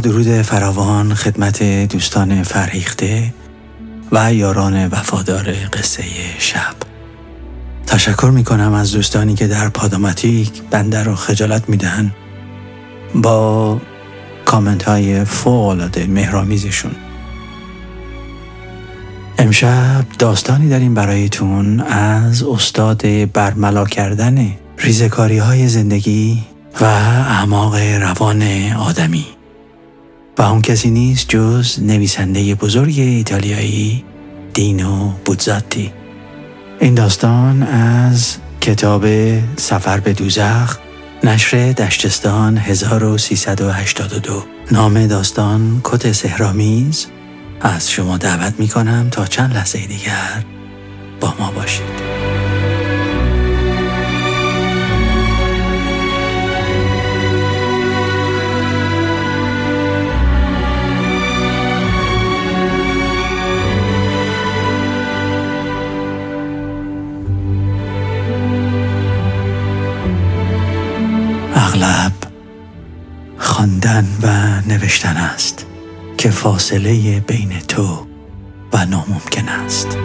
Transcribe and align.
درود 0.00 0.42
فراوان 0.42 1.14
خدمت 1.14 1.62
دوستان 1.92 2.42
فرهیخته 2.42 3.34
و 4.12 4.34
یاران 4.34 4.86
وفادار 4.86 5.52
قصه 5.72 6.04
شب. 6.38 6.74
تشکر 7.86 8.30
می 8.34 8.44
کنم 8.44 8.72
از 8.72 8.92
دوستانی 8.92 9.34
که 9.34 9.46
در 9.46 9.68
پاداماتیک 9.68 10.62
بنده 10.70 11.02
رو 11.02 11.14
خجالت 11.14 11.68
میدن 11.68 12.12
با 13.14 13.80
کامنت 14.44 14.82
های 14.82 15.24
فوق 15.24 15.98
مهرامیزشون 16.08 16.92
امشب 19.38 20.04
داستانی 20.18 20.68
داریم 20.68 20.94
برایتون 20.94 21.80
از 21.80 22.42
استاد 22.42 23.32
برملا 23.32 23.84
کردن 23.84 24.52
ریزکاری 24.78 25.38
های 25.38 25.68
زندگی 25.68 26.42
و 26.80 26.84
اعماق 26.84 27.76
روان 27.76 28.42
آدمی. 28.72 29.39
و 30.40 30.42
اون 30.42 30.62
کسی 30.62 30.90
نیست 30.90 31.28
جز 31.28 31.82
نویسنده 31.82 32.54
بزرگ 32.54 32.98
ایتالیایی 32.98 34.04
دینو 34.54 35.12
بودزاتی 35.24 35.92
این 36.80 36.94
داستان 36.94 37.62
از 37.62 38.36
کتاب 38.60 39.06
سفر 39.56 40.00
به 40.00 40.12
دوزخ 40.12 40.78
نشر 41.24 41.72
دشتستان 41.72 42.58
1382 42.58 44.44
نام 44.72 45.06
داستان 45.06 45.80
کت 45.84 46.12
سهرامیز 46.12 47.06
از 47.60 47.90
شما 47.90 48.16
دعوت 48.16 48.54
می 48.58 48.68
کنم 48.68 49.08
تا 49.10 49.26
چند 49.26 49.54
لحظه 49.54 49.86
دیگر 49.86 50.44
با 51.20 51.34
ما 51.38 51.50
باشید. 51.50 52.09
اغلب 71.70 72.12
خواندن 73.38 74.06
و 74.22 74.28
نوشتن 74.68 75.16
است 75.16 75.66
که 76.18 76.30
فاصله 76.30 77.20
بین 77.20 77.58
تو 77.58 78.06
و 78.72 78.84
ناممکن 78.86 79.48
است 79.48 79.98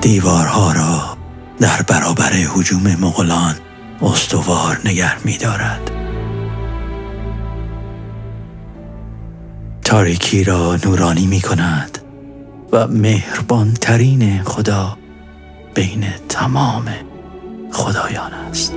دیوارها 0.00 0.72
را 0.72 1.16
در 1.60 1.82
برابر 1.82 2.32
حجوم 2.32 2.96
مغولان 3.00 3.54
استوار 4.02 4.80
نگه 4.84 5.26
می 5.26 5.38
دارد. 5.38 5.90
تاریکی 9.84 10.44
را 10.44 10.76
نورانی 10.84 11.26
می 11.26 11.40
کند 11.40 11.98
و 12.72 12.86
مهربان 12.86 13.74
ترین 13.74 14.42
خدا 14.42 14.98
بین 15.74 16.04
تمام 16.28 16.84
خدایان 17.80 18.34
است. 18.34 18.74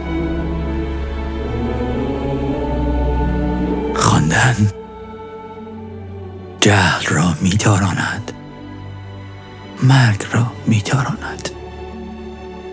خواندن 3.96 4.72
جهل 6.62 7.06
را 7.10 7.34
میتاراند 7.42 8.32
مرگ 9.84 10.26
را 10.32 10.46
میتاراند 10.68 11.50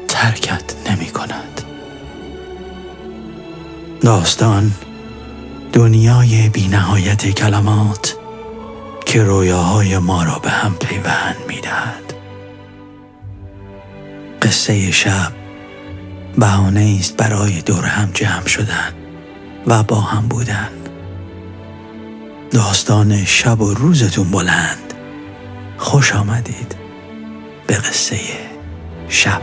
ترکت 0.09 0.75
نمی 0.91 1.07
کند 1.07 1.63
داستان 4.01 4.73
دنیای 5.73 6.49
بینهایت 6.49 7.31
کلمات 7.31 8.17
که 9.07 9.23
رویاهای 9.23 9.99
ما 9.99 10.25
را 10.25 10.39
به 10.39 10.51
هم 10.51 10.75
پیوند 10.75 11.37
می‌دهد. 11.49 12.15
قصه 14.43 14.91
شب 14.91 15.40
بهانه 16.39 16.97
است 17.01 17.17
برای 17.17 17.61
دور 17.61 17.85
هم 17.85 18.11
جمع 18.15 18.47
شدن 18.47 18.93
و 19.67 19.83
با 19.83 20.01
هم 20.01 20.29
بودن. 20.29 20.69
داستان 22.51 23.25
شب 23.25 23.61
و 23.61 23.75
روزتون 23.75 24.31
بلند. 24.31 24.95
خوش 25.79 26.15
آمدید 26.15 26.75
به 27.67 27.75
قصه 27.75 28.21
شب. 29.09 29.43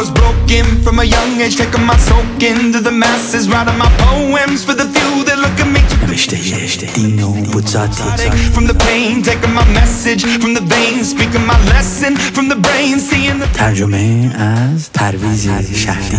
was 0.00 0.10
broken 0.10 0.64
from 0.84 0.98
a 0.98 1.04
young 1.04 1.40
age, 1.40 1.56
taking 1.56 1.84
my 1.84 1.96
soak 2.08 2.42
into 2.42 2.80
the 2.80 2.94
masses, 3.04 3.48
writing 3.48 3.78
my 3.84 3.90
poems 4.06 4.64
for 4.64 4.74
the 4.74 4.86
few 4.96 5.24
that 5.26 5.38
look 5.44 5.58
at 5.64 5.68
me. 5.74 5.80
نوشته 6.10 6.86
دینو 6.94 7.30
بودزاتی 7.32 8.30
From 8.54 8.66
the 8.66 8.74
pain, 8.74 9.22
taking 9.22 9.54
my 9.60 9.66
message 9.80 10.22
from 10.40 10.54
the 10.54 10.64
veins, 10.74 11.10
speaking 11.10 11.44
my 11.52 11.58
lesson 11.72 12.12
from 12.16 12.46
the 12.48 12.58
brain, 12.66 12.98
seeing 12.98 13.38
the. 13.42 13.48
ترجمه 13.54 14.30
از 14.38 14.92
پرویز 14.92 15.48
شهری 15.74 16.18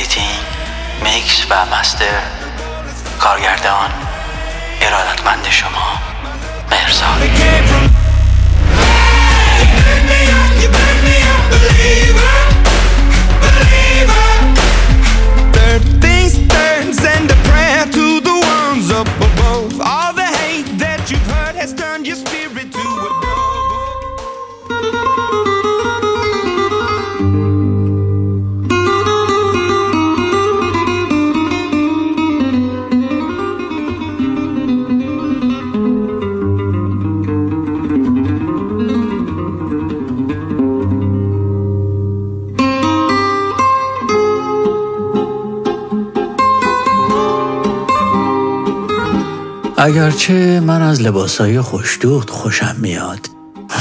ادیتینگ 0.05 0.45
میکس 1.03 1.45
و 1.49 1.65
مستر 1.65 2.05
کارگردان 3.19 3.89
ارادتمند 4.81 5.49
شما 5.49 5.99
مرزا. 6.71 7.05
And 17.17 17.34
اگرچه 49.85 50.59
من 50.59 50.81
از 50.81 51.01
لباسای 51.01 51.61
خوشدوخت 51.61 52.29
خوشم 52.29 52.75
میاد 52.79 53.19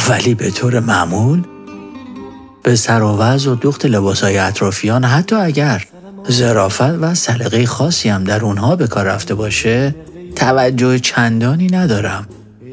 ولی 0.09 0.35
به 0.35 0.51
طور 0.51 0.81
معمول 0.81 1.43
به 2.62 2.77
سر 2.77 3.03
و 3.03 3.17
وضع 3.17 3.51
و 3.51 3.55
دوخت 3.55 3.87
لباسای 3.87 4.39
اطرافیان 4.39 5.05
حتی 5.05 5.37
اگر 5.37 5.85
ظرافت 6.31 6.81
و 6.81 7.15
سلیقه 7.15 7.67
خاصی 7.67 8.09
هم 8.09 8.25
در 8.25 8.45
اونها 8.45 8.77
به 8.77 8.87
کار 8.87 9.05
رفته 9.05 9.35
باشه 9.35 9.95
توجه 10.37 10.99
چندانی 10.99 11.67
ندارم. 11.67 12.27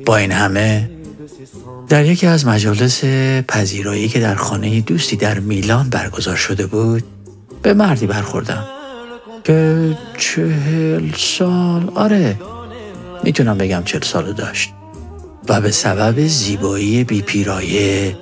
با 0.05 0.17
این 0.17 0.31
همه 0.31 0.89
در 1.89 2.05
یکی 2.05 2.27
از 2.27 2.47
مجالس 2.47 3.03
پذیرایی 3.47 4.09
که 4.09 4.19
در 4.19 4.35
خانه 4.35 4.81
دوستی 4.81 5.15
در 5.15 5.39
میلان 5.39 5.89
برگزار 5.89 6.35
شده 6.35 6.65
بود 6.65 7.03
به 7.61 7.73
مردی 7.73 8.07
برخوردم. 8.07 8.63
که 9.43 9.97
چهل 10.17 11.11
سال 11.17 11.91
آره. 11.95 12.37
می‌تونم 13.23 13.57
بگم 13.57 13.83
چهل 13.85 14.01
سال 14.01 14.33
داشت 14.33 14.73
و 15.49 15.61
به 15.61 15.71
سبب 15.71 16.27
زیبایی 16.27 17.03
بی 17.03 17.21
پیرایه 17.21 18.17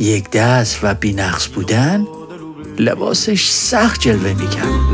یک 0.00 0.30
دست 0.30 0.78
و 0.82 0.94
بی 0.94 1.12
نقص 1.12 1.48
بودن 1.48 2.06
لباسش 2.78 3.48
سخت 3.48 4.00
جلوه 4.00 4.32
می‌کرد. 4.32 4.84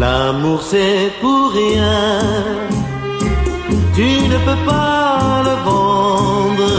Tu 3.96 4.12
ne 4.32 4.38
peux 4.46 4.62
pas 4.70 5.42
le 5.48 5.54
vendre. 5.66 6.70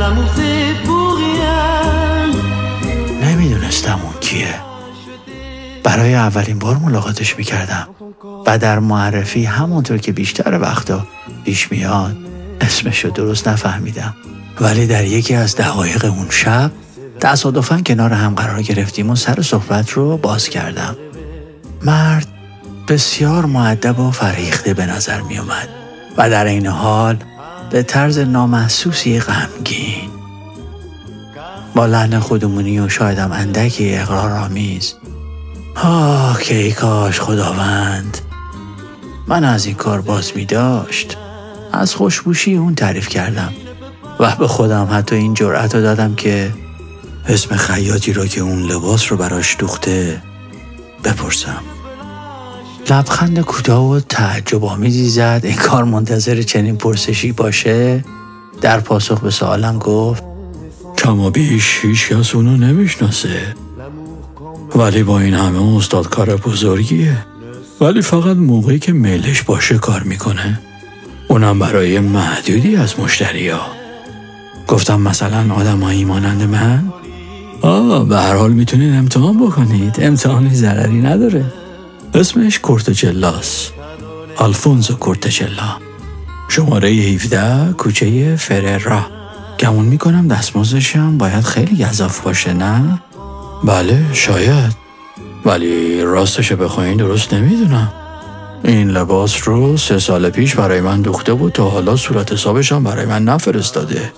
L'amour 0.00 0.28
برای 5.84 6.14
اولین 6.14 6.58
بار 6.58 6.76
ملاقاتش 6.76 7.38
می‌کردم 7.38 7.88
و 8.46 8.58
در 8.58 8.78
معرفی 8.78 9.44
همونطور 9.44 9.98
که 9.98 10.12
بیشتر 10.12 10.58
وقتا 10.60 11.06
پیش 11.44 11.72
میاد 11.72 12.16
اسمشو 12.60 13.08
درست 13.08 13.48
نفهمیدم. 13.48 14.14
ولی 14.60 14.86
در 14.86 15.04
یکی 15.04 15.34
از 15.34 15.56
دقایق 15.56 16.04
اون 16.04 16.26
شب 16.30 16.70
تصادفا 17.20 17.80
کنار 17.86 18.12
هم 18.12 18.34
قرار 18.34 18.62
گرفتیم 18.62 19.10
و 19.10 19.16
سر 19.16 19.42
صحبت 19.42 19.90
رو 19.90 20.16
باز 20.16 20.48
کردم. 20.48 20.96
مرد 21.82 22.26
بسیار 22.88 23.46
معدب 23.46 23.98
و 23.98 24.10
فریخته 24.10 24.74
به 24.74 24.86
نظر 24.86 25.20
می 25.20 25.38
اومد 25.38 25.68
و 26.16 26.30
در 26.30 26.44
این 26.44 26.66
حال 26.66 27.16
به 27.70 27.82
طرز 27.82 28.18
نامحسوسی 28.18 29.20
غمگین. 29.20 30.10
با 31.74 31.86
لحن 31.86 32.18
خودمونی 32.18 32.80
و 32.80 32.88
شایدم 32.88 33.32
اندکی 33.32 33.94
اقرارآمیز 33.94 34.94
آه 35.74 36.42
که 36.42 36.54
ای 36.54 36.72
کاش 36.72 37.20
خداوند. 37.20 38.18
من 39.26 39.44
از 39.44 39.66
این 39.66 39.74
کار 39.74 40.00
باز 40.00 40.32
می 40.36 40.44
داشت. 40.44 41.16
از 41.72 41.94
خوشبوشی 41.94 42.56
اون 42.56 42.74
تعریف 42.74 43.08
کردم. 43.08 43.52
و 44.18 44.36
به 44.36 44.48
خودم 44.48 44.88
حتی 44.92 45.16
این 45.16 45.34
جرأت 45.34 45.74
رو 45.74 45.80
دادم 45.80 46.14
که 46.14 46.52
اسم 47.28 47.56
خیاطی 47.56 48.12
را 48.12 48.26
که 48.26 48.40
اون 48.40 48.62
لباس 48.62 49.12
رو 49.12 49.18
براش 49.18 49.56
دوخته 49.58 50.22
بپرسم. 51.04 51.62
لبخند 52.90 53.40
کوتاه 53.40 53.90
و 53.90 54.00
تعجب 54.00 54.64
آمیزی 54.64 55.08
زد. 55.08 55.40
این 55.44 55.56
کار 55.56 55.84
منتظر 55.84 56.42
چنین 56.42 56.76
پرسشی 56.76 57.32
باشه؟ 57.32 58.04
در 58.60 58.80
پاسخ 58.80 59.20
به 59.20 59.30
سوالم 59.30 59.78
گفت 59.78 60.22
کما 60.98 61.30
بیش 61.30 61.78
هیچ 61.82 62.08
کس 62.08 62.34
اونو 62.34 62.56
نمی‌شناسه. 62.56 63.54
ولی 64.76 65.02
با 65.02 65.20
این 65.20 65.34
همه 65.34 65.76
استاد 65.76 66.08
کار 66.08 66.36
بزرگیه. 66.36 67.26
ولی 67.80 68.02
فقط 68.02 68.36
موقعی 68.36 68.78
که 68.78 68.92
میلش 68.92 69.42
باشه 69.42 69.78
کار 69.78 70.02
می‌کنه. 70.02 70.60
اونم 71.28 71.58
برای 71.58 71.98
محدودی 71.98 72.76
از 72.76 73.00
مشتری 73.00 73.48
ها 73.48 73.66
گفتم 74.68 75.00
مثلا 75.00 75.54
آدمایی 75.54 76.04
مانند 76.04 76.42
من؟ 76.42 76.92
آه 77.60 78.08
به 78.08 78.16
هر 78.16 78.34
حال 78.34 78.52
می‌تونید 78.52 78.94
امتحان 78.94 79.46
بکنید. 79.46 79.96
امتحانی 79.98 80.54
ضرری 80.54 81.00
نداره. 81.00 81.44
اسمش 82.14 82.58
کورتچلاس 82.58 83.70
آلفونزو 84.36 84.94
کورتچلا 84.94 85.76
شماره 86.48 86.88
17 86.88 87.72
کوچه 87.72 88.36
فررا. 88.36 89.06
گمون 89.60 89.84
می‌کنم 89.84 90.28
دستمزدش 90.28 90.96
هم 90.96 91.18
باید 91.18 91.44
خیلی 91.44 91.84
گذاف 91.84 92.20
باشه 92.20 92.52
نه؟ 92.52 93.02
بله 93.64 94.12
شاید. 94.12 94.72
ولی 95.44 96.02
راستش 96.02 96.52
بخواین 96.52 96.96
درست 96.96 97.34
نمی‌دونم. 97.34 97.92
این 98.64 98.90
لباس 98.90 99.48
رو 99.48 99.76
سه 99.76 99.98
سال 99.98 100.30
پیش 100.30 100.54
برای 100.54 100.80
من 100.80 101.00
دوخته 101.00 101.34
بود 101.34 101.52
تا 101.52 101.64
حالا 101.64 101.96
صورت 101.96 102.32
حسابش 102.32 102.72
هم 102.72 102.84
برای 102.84 103.06
من 103.06 103.24
نفرستاده. 103.24 104.12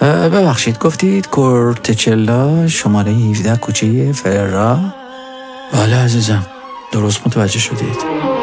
ببخشید 0.00 0.78
گفتید 0.78 1.28
کورتچلا 1.28 2.66
شماره 2.68 3.12
17 3.12 3.56
کوچه 3.56 4.12
فررا 4.12 4.78
بله 5.72 5.96
عزیزم 5.96 6.46
درست 6.92 7.26
متوجه 7.26 7.58
شدید. 7.58 8.37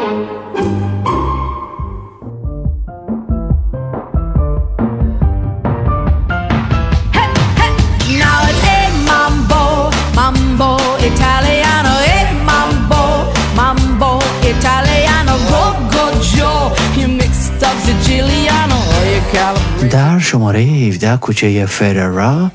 در 19.96 20.18
شماره 20.18 20.60
17 20.60 21.16
کوچه 21.16 21.66
فررا 21.66 22.50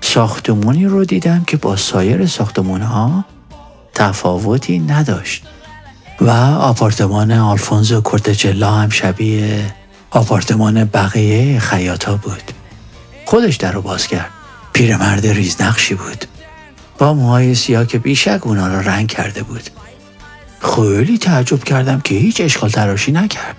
ساختمونی 0.00 0.84
رو 0.84 1.04
دیدم 1.04 1.44
که 1.46 1.56
با 1.56 1.76
سایر 1.76 2.26
ساختمون 2.26 2.82
ها 2.82 3.24
تفاوتی 3.94 4.78
نداشت 4.78 5.44
و 6.20 6.30
آپارتمان 6.30 7.32
آلفونزو 7.32 8.00
کورتچلا 8.00 8.70
هم 8.70 8.90
شبیه 8.90 9.74
آپارتمان 10.10 10.84
بقیه 10.84 11.58
خیاطا 11.58 12.16
بود. 12.16 12.42
خودش 13.24 13.56
در 13.56 13.72
رو 13.72 13.82
باز 13.82 14.06
کرد. 14.06 14.30
پیرمرد 14.72 15.26
ریزنقشی 15.26 15.94
بود. 15.94 16.24
با 16.98 17.14
موهای 17.14 17.54
سیاه 17.54 17.86
که 17.86 17.98
بیشک 17.98 18.40
اونا 18.42 18.68
را 18.68 18.80
رنگ 18.80 19.08
کرده 19.08 19.42
بود. 19.42 19.70
خیلی 20.60 21.18
تعجب 21.18 21.64
کردم 21.64 22.00
که 22.00 22.14
هیچ 22.14 22.40
اشکال 22.40 22.70
تراشی 22.70 23.12
نکرد. 23.12 23.56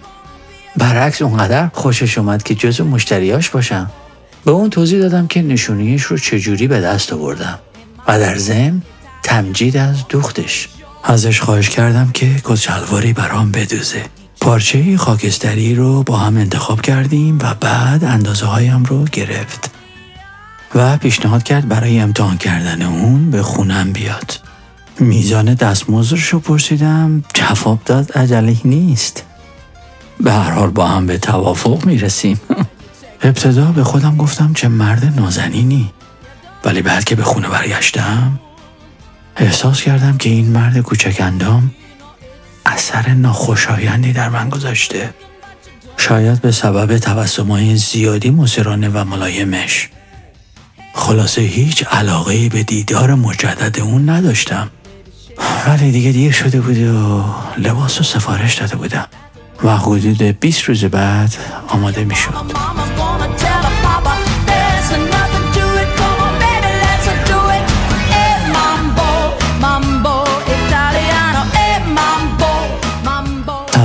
برعکس 0.78 1.22
اونقدر 1.22 1.70
خوشش 1.74 2.18
اومد 2.18 2.44
که 2.44 2.56
جزو 2.56 2.86
مشتریاش 2.86 3.50
باشم. 3.50 3.92
به 4.46 4.52
اون 4.52 4.70
توضیح 4.70 5.00
دادم 5.00 5.28
که 5.28 5.42
نشونیش 5.42 6.04
رو 6.04 6.18
چجوری 6.18 6.68
به 6.68 6.82
دست 6.82 7.14
آوردم 7.14 7.60
و 8.08 8.20
در 8.20 8.38
ضمن 8.38 8.82
تمجید 9.24 9.78
از 9.78 10.08
دوختش. 10.10 10.70
ازش 11.04 11.42
خواهش 11.42 11.70
کردم 11.70 12.12
که 12.14 12.30
کچلواری 12.44 13.14
برام 13.14 13.52
بدوزه. 13.52 14.04
پارچه 14.42 14.98
خاکستری 14.98 15.76
رو 15.76 16.04
با 16.04 16.18
هم 16.18 16.38
انتخاب 16.38 16.82
کردیم 16.82 17.40
و 17.42 17.54
بعد 17.54 18.04
اندازه 18.04 18.46
هایم 18.46 18.84
رو 18.84 19.06
گرفت 19.06 19.72
و 20.76 20.98
پیشنهاد 20.98 21.44
کرد 21.44 21.68
برای 21.68 22.00
امتحان 22.00 22.38
کردن 22.38 22.82
اون 22.82 23.32
به 23.32 23.42
خونم 23.42 23.92
بیاد. 23.92 24.40
میزان 25.00 25.54
دستمزدش 25.54 26.28
رو 26.28 26.40
پرسیدم 26.40 27.24
جواب 27.34 27.80
داد 27.86 28.12
عجله 28.12 28.58
نیست. 28.66 29.24
به 30.20 30.32
هر 30.32 30.52
حال 30.52 30.70
با 30.70 30.88
هم 30.88 31.08
به 31.08 31.18
توافق 31.18 31.86
می‌رسیم. 31.86 32.40
ابتدا 33.24 33.66
به 33.66 33.84
خودم 33.84 34.18
گفتم 34.18 34.54
چه 34.54 34.68
مرد 34.68 35.20
نازنینی. 35.20 35.92
ولی 36.66 36.82
بعد 36.82 37.04
که 37.04 37.16
به 37.16 37.24
خونه 37.24 37.48
برگشتم 37.48 38.40
احساس 39.38 39.82
کردم 39.82 40.18
که 40.18 40.30
این 40.30 40.48
مرد 40.48 40.78
کوچک 40.78 41.18
اندام 41.20 41.72
اثر 42.66 43.10
ناخوشایندی 43.10 44.14
در 44.14 44.30
من 44.30 44.50
گذاشته. 44.50 45.10
شاید 45.98 46.42
به 46.42 46.52
سبب 46.52 46.98
تبسمهای 46.98 47.76
زیادی 47.78 48.30
مسرانه 48.30 48.90
و 48.90 49.04
ملایمش. 49.04 49.90
خلاصه 50.94 51.42
هیچ 51.42 51.84
علاقه 51.92 52.50
به 52.50 52.64
دیدار 52.64 53.16
مجدد 53.16 53.80
اون 53.80 54.10
نداشتم. 54.10 54.70
ولی 55.68 55.92
دیگه 55.92 56.12
دیر 56.12 56.32
شده 56.32 56.62
بود 56.62 56.78
و 56.78 57.24
لباس 57.58 57.98
رو 57.98 58.04
سفارش 58.04 58.56
داده 58.56 58.76
بودم. 58.76 59.08
و 59.64 59.78
حدود 59.78 60.22
20 60.22 60.62
روز 60.64 60.86
بعد 60.86 61.36
آماده 61.68 62.04
می 62.04 62.16
mambo. 62.16 62.76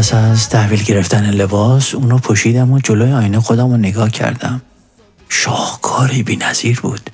پس 0.01 0.15
از 0.15 0.49
تحویل 0.49 0.83
گرفتن 0.83 1.31
لباس 1.31 1.95
اونو 1.95 2.19
پوشیدم 2.19 2.73
و 2.73 2.79
جلوی 2.79 3.13
آینه 3.13 3.41
خودم 3.41 3.71
رو 3.71 3.77
نگاه 3.77 4.11
کردم 4.11 4.63
شاهکاری 5.29 6.23
بی 6.23 6.37
نظیر 6.37 6.81
بود 6.81 7.11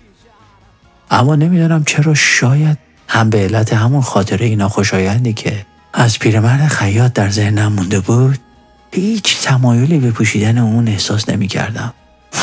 اما 1.10 1.36
نمی‌دانم 1.36 1.84
چرا 1.84 2.14
شاید 2.14 2.78
هم 3.08 3.30
به 3.30 3.38
علت 3.38 3.72
همون 3.72 4.00
خاطره 4.00 4.54
ناخوشایندی 4.54 5.32
که 5.32 5.66
از 5.92 6.18
پیرمرد 6.18 6.68
خیاط 6.68 7.12
در 7.12 7.30
ذهنم 7.30 7.72
مونده 7.72 8.00
بود 8.00 8.38
هیچ 8.92 9.40
تمایلی 9.42 9.98
به 9.98 10.10
پوشیدن 10.10 10.58
اون 10.58 10.88
احساس 10.88 11.28
نمی 11.28 11.48
کردم 11.48 11.94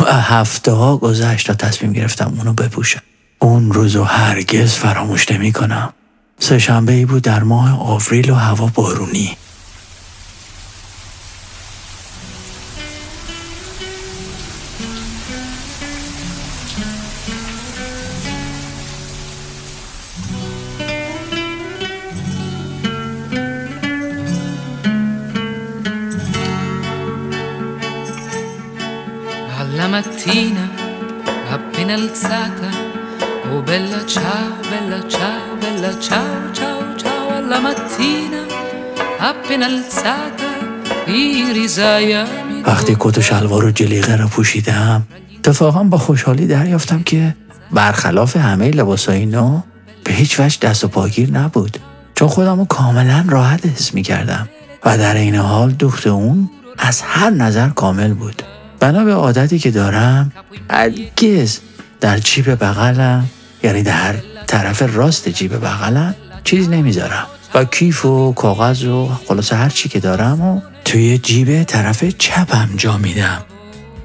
و 0.01 0.21
هفته 0.21 0.71
ها 0.71 0.97
گذشت 0.97 1.47
تا 1.47 1.53
تصمیم 1.53 1.93
گرفتم 1.93 2.33
اونو 2.37 2.53
بپوشم. 2.53 3.01
اون 3.39 3.71
روزو 3.71 4.03
هرگز 4.03 4.73
فراموش 4.73 5.31
نمی 5.31 5.51
کنم 5.51 5.93
سه 6.39 6.59
شنبه 6.59 6.93
ای 6.93 7.05
بود 7.05 7.23
در 7.23 7.43
ماه 7.43 7.79
آوریل 7.79 8.29
و 8.29 8.35
هوا 8.35 8.71
بارونی. 8.73 9.37
وقتی 42.83 42.97
کت 42.99 43.17
و 43.17 43.21
شلوار 43.21 43.65
و 43.65 43.71
جلیقه 43.71 44.15
رو 44.15 44.27
پوشیدم 44.27 45.03
اتفاقا 45.37 45.83
با 45.83 45.97
خوشحالی 45.97 46.47
دریافتم 46.47 47.03
که 47.03 47.35
برخلاف 47.71 48.37
همه 48.37 48.71
لباسای 48.71 49.25
نو 49.25 49.61
به 50.03 50.13
هیچ 50.13 50.39
وجه 50.39 50.57
دست 50.61 50.83
و 50.83 50.87
پاگیر 50.87 51.31
نبود. 51.31 51.77
چون 52.15 52.27
خودم 52.27 52.59
رو 52.59 52.65
کاملا 52.65 53.25
راحت 53.29 53.65
حس 53.65 53.93
می 53.93 54.03
کردم 54.03 54.49
و 54.85 54.97
در 54.97 55.15
این 55.15 55.35
حال 55.35 55.71
دوخت 55.71 56.07
اون 56.07 56.49
از 56.77 57.01
هر 57.01 57.29
نظر 57.29 57.69
کامل 57.69 58.13
بود. 58.13 58.43
بنا 58.79 59.03
به 59.03 59.13
عادتی 59.13 59.59
که 59.59 59.71
دارم 59.71 60.31
هرگز 60.69 61.59
در 62.01 62.17
جیب 62.17 62.49
بغلم 62.49 63.29
یعنی 63.63 63.83
در 63.83 64.15
طرف 64.47 64.95
راست 64.95 65.29
جیب 65.29 65.53
بغلم 65.53 66.15
چیز 66.43 66.69
نمی‌ذارم. 66.69 67.27
و 67.53 67.65
کیف 67.65 68.05
و 68.05 68.33
کاغذ 68.33 68.83
و 68.83 69.09
خلاصه 69.27 69.55
هر 69.55 69.69
چی 69.69 69.89
که 69.89 69.99
دارم 69.99 70.41
و 70.41 70.61
توی 70.93 71.17
جیب 71.17 71.63
طرف 71.63 72.03
چپم 72.03 72.69
جا 72.77 72.97
میدم. 72.97 73.41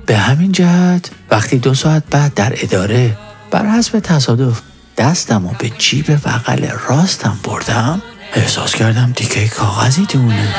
به 0.07 0.17
همین 0.17 0.53
جهت 0.53 1.11
وقتی 1.31 1.59
دو 1.59 1.75
ساعت 1.75 2.03
بعد 2.11 2.35
در 2.35 2.53
اداره 2.57 3.19
بر 3.51 3.67
حسب 3.67 3.99
تصادف 3.99 4.61
دستم 4.97 5.47
و 5.47 5.53
به 5.59 5.71
جیب 5.71 6.11
بغل 6.11 6.69
راستم 6.89 7.39
بردم 7.45 8.03
احساس 8.35 8.75
کردم 8.75 9.13
تیکه 9.13 9.49
کاغذی 9.49 10.07
دونه. 10.07 10.55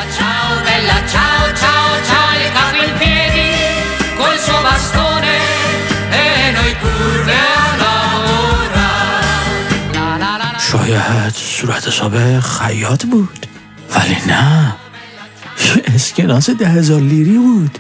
شاید 10.72 11.34
صورت 11.34 11.88
حساب 11.88 12.40
خیاط 12.40 13.06
بود. 13.06 13.46
ولی 13.96 14.18
نه. 14.28 14.76
اسکناس 15.96 16.50
ده 16.50 16.68
هزار 16.68 17.02
لیری 17.02 17.38
بود. 17.38 17.78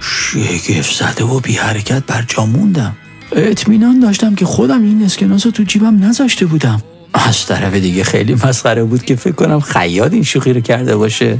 شگفت 0.00 0.94
زده 0.94 1.24
و 1.24 1.40
بی 1.40 1.52
حرکت 1.52 2.02
بر 2.06 2.24
جا 2.28 2.46
موندم. 2.46 2.96
اطمینان 3.32 4.00
داشتم 4.00 4.34
که 4.34 4.44
خودم 4.44 4.82
این 4.82 5.02
اسکناس 5.04 5.46
رو 5.46 5.52
تو 5.52 5.62
جیبم 5.62 6.04
نذاشته 6.04 6.46
بودم. 6.46 6.82
از 7.14 7.46
طرف 7.46 7.74
دیگه 7.74 8.04
خیلی 8.04 8.34
مسخره 8.34 8.84
بود 8.84 9.04
که 9.04 9.16
فکر 9.16 9.34
کنم 9.34 9.60
خیاط 9.60 10.12
این 10.12 10.22
شوخی 10.22 10.52
رو 10.52 10.60
کرده 10.60 10.96
باشه. 10.96 11.38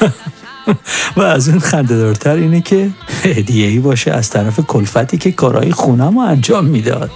و 1.16 1.20
از 1.20 1.48
اون 1.48 1.58
خندهدارتر 1.58 2.34
اینه 2.34 2.60
که 2.60 2.90
هدیه 3.24 3.66
ای 3.66 3.78
باشه 3.78 4.10
از 4.10 4.30
طرف 4.30 4.60
کلفتی 4.60 5.18
که 5.18 5.32
کارهای 5.32 5.72
خونم 5.72 6.18
رو 6.18 6.20
انجام 6.20 6.64
می‌داد. 6.64 7.10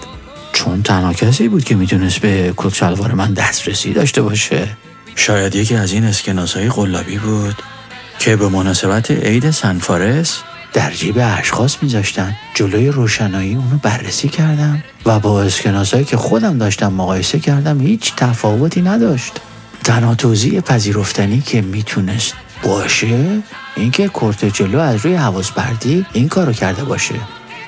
چون 0.52 0.82
تنها 0.82 1.12
کسی 1.12 1.48
بود 1.48 1.64
که 1.64 1.74
می‌تونست 1.74 2.18
به 2.18 2.54
کت 2.56 2.74
شلوار 2.74 3.14
من 3.14 3.32
دسترسی 3.32 3.92
داشته 3.92 4.22
باشه. 4.22 4.68
شاید 5.14 5.54
یکی 5.54 5.74
از 5.74 5.92
این 5.92 6.04
اسکناس 6.04 6.56
های 6.56 6.68
قلابی 6.68 7.18
بود. 7.18 7.62
که 8.22 8.36
به 8.36 8.48
مناسبت 8.48 9.10
عید 9.10 9.50
سنفارس 9.50 10.38
در 10.72 10.90
جیب 10.90 11.14
اشخاص 11.22 11.76
میذاشتن. 11.82 12.36
جلوی 12.54 12.88
روشنایی 12.88 13.54
اونو 13.54 13.78
بررسی 13.82 14.28
کردم 14.28 14.82
و 15.06 15.18
با 15.18 15.42
اسکناس 15.42 15.94
که 15.94 16.16
خودم 16.16 16.58
داشتم 16.58 16.92
مقایسه 16.92 17.38
کردم 17.38 17.80
هیچ 17.80 18.14
تفاوتی 18.16 18.82
نداشت. 18.82 19.32
تنها 19.84 20.14
توضیح 20.14 20.60
پذیرفتنی 20.60 21.40
که 21.40 21.62
می‌تونست 21.62 22.34
باشه 22.62 23.42
اینکه 23.76 24.08
کرت 24.08 24.44
جلو 24.44 24.78
از 24.78 25.06
روی 25.06 25.14
حواس 25.14 25.52
پرتی 25.52 26.06
این 26.12 26.28
کارو 26.28 26.52
کرده 26.52 26.84
باشه. 26.84 27.14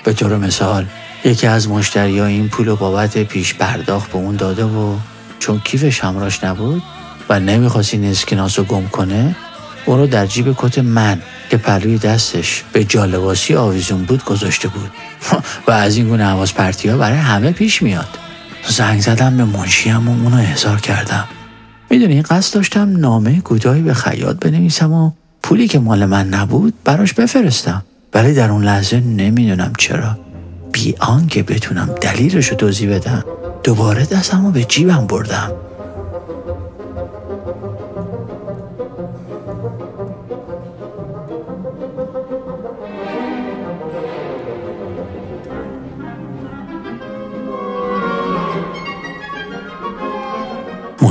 به 0.05 0.13
طور 0.13 0.37
مثال 0.37 0.87
یکی 1.25 1.47
از 1.47 1.69
مشتری 1.69 2.21
این 2.21 2.49
پول 2.49 2.69
و 2.69 2.77
بابت 2.77 3.19
پیش 3.19 3.55
پرداخت 3.55 4.11
به 4.11 4.19
اون 4.19 4.37
داده 4.37 4.65
و 4.65 4.97
چون 5.39 5.61
کیفش 5.65 6.01
همراش 6.01 6.45
نبود 6.45 6.83
و 7.29 7.41
نمی‌خواست 7.41 7.95
این 7.95 8.05
اسکناس 8.05 8.59
رو 8.59 8.65
گم 8.65 8.89
کنه 8.89 9.37
اون 9.87 9.99
رو 9.99 10.07
در 10.07 10.27
جیب 10.27 10.55
کت 10.57 10.79
من 10.79 11.23
که 11.51 11.57
پلوی 11.57 11.99
دستش 11.99 12.65
به 12.73 12.85
جالباسی 12.85 13.55
آویزون 13.55 14.03
بود 14.03 14.25
گذاشته 14.25 14.69
بود. 14.69 14.91
و 15.67 15.71
از 15.71 15.97
این 15.97 16.09
گونه 16.09 16.25
حواس 16.25 16.53
پرتی 16.53 16.89
ها 16.89 16.99
برای 16.99 17.19
همه 17.19 17.53
پیش 17.53 17.83
میاد. 17.83 18.19
زنگ 18.69 19.01
زدم 19.01 19.37
به 19.37 19.45
منشیم 19.45 20.09
و 20.09 20.25
اونو 20.25 20.37
احضار 20.37 20.81
کردم. 20.81 21.25
می‌دونی 21.91 22.23
قصد 22.23 22.55
داشتم 22.55 22.97
نامه 22.97 23.41
کوتاهی 23.41 23.83
به 23.83 23.95
خیاط 23.95 24.37
بنویسم 24.37 24.93
و 24.93 25.11
پولی 25.43 25.69
که 25.69 25.79
مال 25.79 26.05
من 26.05 26.29
نبود 26.29 26.75
براش 26.85 27.13
بفرستم. 27.13 27.85
ولی 28.15 28.35
در 28.35 28.51
اون 28.51 28.65
لحظه 28.65 29.01
نمی‌دونم 29.01 29.73
چرا. 29.79 30.19
بی 30.73 30.95
آنکه 31.01 31.43
بتونم 31.43 31.89
دلیلش 32.01 32.49
رو 32.49 32.57
توضیح 32.57 32.95
بدم 32.95 33.25
دوباره 33.65 34.05
دستم 34.05 34.47
رو 34.47 34.53
به 34.53 34.65
جیبم 34.65 35.07
بردم. 35.07 35.53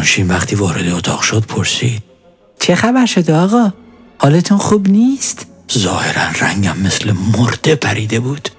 منشین 0.03 0.27
وقتی 0.27 0.55
وارد 0.55 0.87
اتاق 0.87 1.21
شد 1.21 1.45
پرسید. 1.45 2.03
چه 2.59 2.75
خبر 2.75 3.05
شده 3.05 3.35
آقا؟ 3.35 3.73
حالتون 4.17 4.57
خوب 4.57 4.89
نیست؟ 4.89 5.45
ظاهرا 5.77 6.21
رنگم 6.41 6.77
مثل 6.79 7.13
مرده 7.37 7.75
پریده 7.75 8.19
بود. 8.19 8.49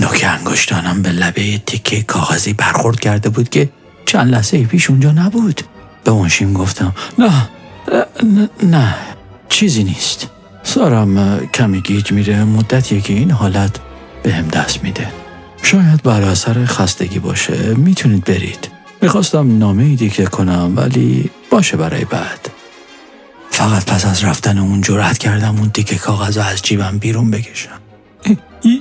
نوک 0.00 0.26
انگشتانم 0.28 1.02
به 1.02 1.12
لبه 1.12 1.58
تکه 1.58 2.02
کاغذی 2.02 2.52
برخورد 2.52 3.00
کرده 3.00 3.28
بود 3.28 3.48
که 3.48 3.70
چند 4.06 4.30
لحظه 4.30 4.64
پیش 4.64 4.90
اونجا 4.90 5.12
نبود. 5.12 5.60
به 6.04 6.12
منشین 6.12 6.52
گفتم 6.52 6.94
نه 7.18 7.48
نه, 8.22 8.48
نه 8.62 8.94
چیزی 9.48 9.84
نیست. 9.84 10.28
سارم 10.62 11.38
کمی 11.46 11.80
گیج 11.80 12.12
میره 12.12 12.44
مدتیه 12.44 13.00
که 13.00 13.12
این 13.12 13.30
حالت 13.30 13.76
به 14.22 14.32
هم 14.32 14.48
دست 14.48 14.82
میده. 14.82 15.08
شاید 15.62 16.02
بر 16.02 16.22
اثر 16.22 16.64
خستگی 16.64 17.18
باشه 17.18 17.74
می‌تونید 17.74 18.24
برید. 18.24 18.73
می‌خواستم 19.04 19.58
نامه 19.58 19.94
دیکته 19.94 20.24
کنم 20.24 20.72
ولی 20.76 21.30
باشه 21.50 21.76
برای 21.76 22.04
بعد. 22.04 22.48
فقط 23.50 23.84
پس 23.84 24.06
از 24.06 24.24
رفتن 24.24 24.58
اون 24.58 24.80
جرأت 24.80 25.18
کردم 25.18 25.56
اون 25.58 25.70
تیکه 25.70 25.96
کاغذ 25.96 26.38
از 26.38 26.62
جیبم 26.62 26.98
بیرون 26.98 27.30
بکشم. 27.30 27.80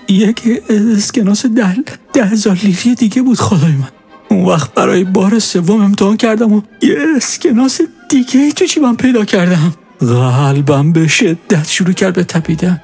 یک 0.10 0.42
اسکناس 0.70 1.46
ده, 1.46 1.75
ده 2.13 2.25
هزار 2.25 2.56
لیری 2.56 2.96
دیگه 2.96 3.22
بود 3.22 3.39
خدای 3.39 3.72
من. 3.72 3.89
اون 4.30 4.46
وقت 4.46 4.74
برای 4.74 5.03
بار 5.03 5.39
سوم 5.39 5.82
امتحان 5.82 6.18
کردم 6.18 6.53
و 6.53 6.62
یه 6.82 6.98
اسکناس 7.18 7.82
دیگه 8.10 8.51
تو 8.51 8.65
جیبم 8.65 8.96
پیدا 8.96 9.25
کردم. 9.25 9.74
قلبم 10.05 10.91
به 10.91 11.07
شدت 11.07 11.67
شروع 11.67 11.93
کرد 11.93 12.13
به 12.13 12.24
تپیدن. 12.24 12.81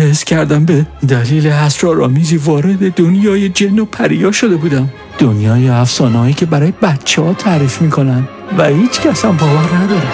حس 0.00 0.24
کردم 0.24 0.64
به 0.64 0.86
دلیل 1.08 1.46
اسرارآمیزی 1.46 2.36
وارد 2.36 2.92
دنیای 2.92 3.48
جن 3.48 3.78
و 3.78 3.84
پریا 3.84 4.32
شده 4.32 4.56
بودم. 4.56 4.88
دنیای 5.18 5.68
افسانه‌ای 5.68 6.32
که 6.32 6.46
برای 6.46 6.72
بچه 6.82 7.22
ها 7.22 7.32
تعریف 7.32 7.82
می‌کنن 7.82 8.28
و 8.58 8.64
هیچ 8.64 9.00
کس 9.00 9.24
هم 9.24 9.36
باور 9.36 9.74
نداره. 9.74 10.08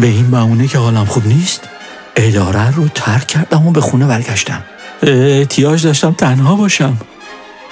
به 0.00 0.06
این 0.06 0.30
بهونه 0.30 0.66
که 0.66 0.78
حالم 0.78 1.04
خوب 1.04 1.26
نیست 1.26 1.68
اداره 2.16 2.74
رو 2.74 2.88
ترک 2.88 3.26
کردم 3.26 3.66
و 3.66 3.70
به 3.70 3.80
خونه 3.80 4.06
برگشتم. 4.06 4.62
احتیاج 5.02 5.86
داشتم 5.86 6.12
تنها 6.12 6.54
باشم. 6.54 6.96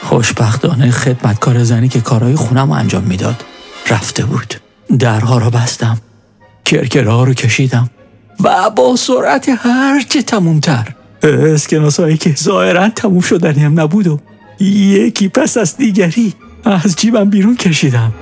خوشبختانه 0.02 0.90
خدمتکار 0.90 1.64
زنی 1.64 1.88
که 1.88 2.00
کارهای 2.00 2.36
خونم 2.36 2.72
انجام 2.72 3.04
می‌داد 3.04 3.44
رفته 3.90 4.24
بود. 4.24 4.54
درها 4.98 5.38
رو 5.38 5.50
بستم 5.50 5.98
کرکره 6.64 7.10
ها 7.10 7.24
رو 7.24 7.34
کشیدم 7.34 7.90
و 8.44 8.70
با 8.70 8.96
سرعت 8.96 9.48
هرچه 9.48 10.22
تمومتر 10.22 10.94
اسکناس 11.22 12.00
هایی 12.00 12.16
که 12.16 12.34
ظاهرا 12.34 12.88
تموم 12.88 13.20
شدنی 13.20 13.64
هم 13.64 13.80
نبود 13.80 14.06
و 14.06 14.20
یکی 14.60 15.28
پس 15.28 15.56
از 15.56 15.76
دیگری 15.76 16.34
از 16.64 16.96
جیبم 16.96 17.30
بیرون 17.30 17.56
کشیدم. 17.56 18.12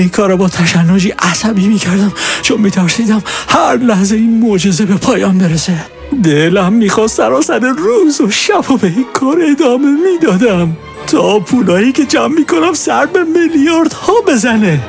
این 0.00 0.08
کار 0.08 0.36
با 0.36 0.48
تشنجی 0.48 1.10
عصبی 1.18 1.68
می‌کردم. 1.68 2.12
چون 2.42 2.60
میترسیدم 2.60 3.22
هر 3.48 3.76
لحظه 3.76 4.16
این 4.16 4.40
معجزه 4.40 4.86
به 4.86 4.94
پایان 4.94 5.38
برسه. 5.38 5.84
دلم 6.24 6.72
می‌خواست 6.72 7.16
سراسر 7.16 7.58
روز 7.58 8.20
و 8.20 8.30
شب 8.30 8.70
و 8.70 8.76
به 8.76 8.86
این 8.86 9.06
کار 9.14 9.38
ادامه 9.50 9.86
می‌دادم. 9.86 10.76
تا 11.06 11.38
پولایی 11.38 11.92
که 11.92 12.04
جمع 12.04 12.34
می‌کنم 12.38 12.72
سر 12.72 13.06
به 13.06 13.24
میلیارد 13.24 13.92
ها 13.92 14.14
بزنه. 14.28 14.80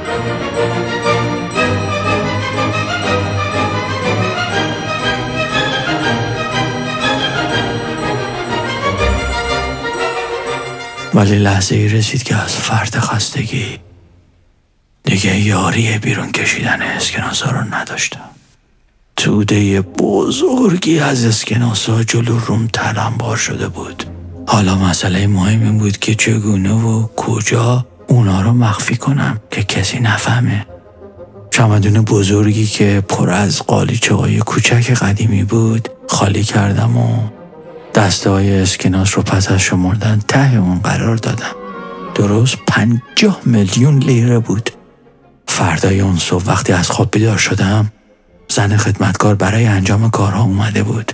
ولی 11.14 11.38
لحظه 11.38 11.76
ای 11.76 11.90
رسید 11.90 12.24
که 12.24 12.36
از 12.36 12.56
فرد 12.56 13.00
خستگی 13.00 13.81
دیگه 15.04 15.40
یاری 15.40 15.98
بیرون 15.98 16.32
کشیدن 16.32 16.82
اسکناسا 16.82 17.52
رو 17.52 17.76
نداشتم. 17.76 18.30
توده 19.16 19.82
بزرگی 19.82 21.00
از 21.00 21.26
اسکناسا 21.26 22.04
جلو 22.04 22.40
روم 22.40 22.68
تلمبار 22.68 23.38
شده 23.38 23.68
بود. 23.68 24.04
حالا 24.48 24.76
مسئله 24.76 25.28
مهم 25.28 25.64
این 25.64 25.78
بود 25.78 25.98
که 25.98 26.16
چگونه 26.16 26.74
و 26.74 27.08
کجا 27.16 27.86
اونا 28.08 28.42
رو 28.42 28.52
مخفی 28.52 28.96
کنم 28.96 29.40
که 29.52 29.64
کسی 29.64 30.00
نفهمه. 30.00 30.66
چمدون 31.52 32.02
بزرگی 32.02 32.66
که 32.66 33.04
پر 33.10 33.30
از 33.30 33.64
قالیچه 33.64 34.16
های 34.16 34.40
کوچک 34.40 34.92
قدیمی 34.92 35.44
بود 35.44 35.90
خالی 36.08 36.44
کردم 36.44 36.98
و 36.98 37.30
دسته 37.96 38.30
های 38.30 38.62
اسکناس 38.62 39.18
رو 39.18 39.24
پس 39.24 39.52
از 39.52 39.60
شمردن 39.60 40.20
ته 40.28 40.56
اون 40.56 40.80
قرار 40.80 41.16
دادم. 41.16 41.56
درست 42.16 42.58
پنجاه 42.68 43.40
میلیون 43.46 43.98
لیره 43.98 44.40
بود. 44.40 44.70
فردای 45.52 46.00
اون 46.00 46.18
صبح 46.18 46.44
وقتی 46.46 46.74
از 46.74 46.90
خواب 46.92 47.12
بیدار 47.12 47.38
شدم 47.38 47.92
زن 48.50 48.78
خدمتکار 48.78 49.36
برای 49.36 49.66
انجام 49.66 50.10
کارها 50.10 50.44
اومده 50.44 50.84
بود. 50.84 51.12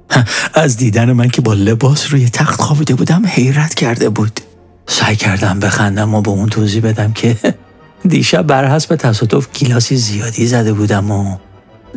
از 0.54 0.76
دیدن 0.76 1.12
من 1.12 1.28
که 1.28 1.42
با 1.42 1.54
لباس 1.54 2.12
روی 2.12 2.28
تخت 2.28 2.60
خوابیده 2.60 2.94
بودم 2.94 3.22
حیرت 3.26 3.74
کرده 3.74 4.08
بود. 4.08 4.40
سعی 4.86 5.16
کردم 5.16 5.60
بخندم 5.60 6.14
و 6.14 6.20
به 6.20 6.30
اون 6.30 6.48
توضیح 6.48 6.82
بدم 6.82 7.12
که 7.12 7.36
دیشب 8.08 8.42
بر 8.42 8.74
حسب 8.74 8.96
تصادف 8.96 9.48
گیلاسی 9.52 9.96
زیادی 9.96 10.46
زده 10.46 10.72
بودم 10.72 11.10
و 11.10 11.36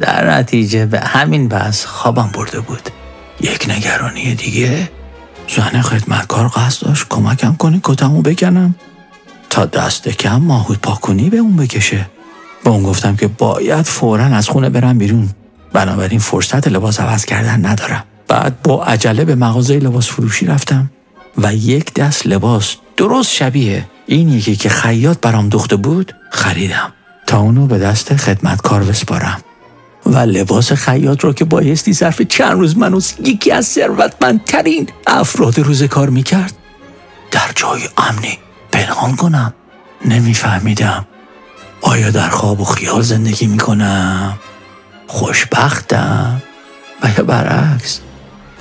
در 0.01 0.31
نتیجه 0.31 0.85
به 0.85 0.99
همین 0.99 1.47
بحث 1.47 1.85
خوابم 1.85 2.29
برده 2.33 2.59
بود. 2.59 2.89
یک 3.41 3.69
نگرانی 3.69 4.35
دیگه؟ 4.35 4.89
زن 5.55 5.81
خدمتکار 5.81 6.47
قصد 6.47 6.85
داشت 6.85 7.05
کمکم 7.09 7.55
کنی 7.55 7.79
کتمو 7.83 8.21
بکنم؟ 8.21 8.75
تا 9.55 9.65
دست 9.65 10.09
کم 10.09 10.41
ماهود 10.41 10.77
پاکنی 10.77 11.29
به 11.29 11.38
اون 11.38 11.55
بکشه. 11.55 12.09
به 12.63 12.69
اون 12.69 12.83
گفتم 12.83 13.15
که 13.15 13.27
باید 13.27 13.81
فورا 13.81 14.25
از 14.25 14.50
خونه 14.50 14.70
برم 14.70 14.98
بیرون. 14.98 15.29
بنابراین 15.74 16.20
فرصت 16.20 16.68
لباس 16.68 17.00
عوض 17.00 17.25
کردن 17.25 17.65
ندارم. 17.65 18.03
بعد 18.27 18.61
با 18.61 18.85
عجله 18.85 19.25
به 19.25 19.35
مغازه 19.35 19.79
لباس 19.79 20.07
فروشی 20.07 20.46
رفتم 20.46 20.91
و 21.37 21.53
یک 21.53 21.94
دست 21.94 22.27
لباس 22.27 22.75
درست 22.98 23.31
شبیه 23.31 23.85
این 24.05 24.29
یکی 24.29 24.55
که 24.55 24.70
خیاط 24.70 25.18
برام 25.22 25.50
دوخته 25.50 25.75
بود 25.75 26.15
خریدم. 26.31 26.94
تا 27.27 27.39
اونو 27.39 27.68
به 27.68 27.77
دست 27.77 28.15
خدمتکار 28.15 28.83
بسپارم. 28.83 29.41
و 30.05 30.18
لباس 30.18 30.74
خیاط 30.74 31.24
رو 31.24 31.33
که 31.33 31.46
بایستی 31.46 31.94
ظرف 31.94 32.22
چند 32.22 32.51
روز 32.51 32.77
منو 32.77 33.00
یکی 33.24 33.51
از 33.51 33.65
ثروتمندترین 33.68 34.89
افراد 35.07 35.59
روز 35.59 35.83
کار 35.83 36.09
می‌کرد 36.09 36.53
در 37.31 37.51
جای 37.55 37.81
امنی. 37.98 38.45
پنهان 38.75 39.16
کنم. 39.16 39.53
نمیفهمیدم. 40.05 41.05
آیا 41.81 42.11
در 42.11 42.29
خواب 42.29 42.61
و 42.61 42.66
خیال 42.66 43.01
زندگی 43.01 43.48
می‌کنم؟ 43.48 44.38
خوشبختم. 45.07 46.42
و 47.03 47.07
یا 47.18 47.24
برعکس 47.24 48.00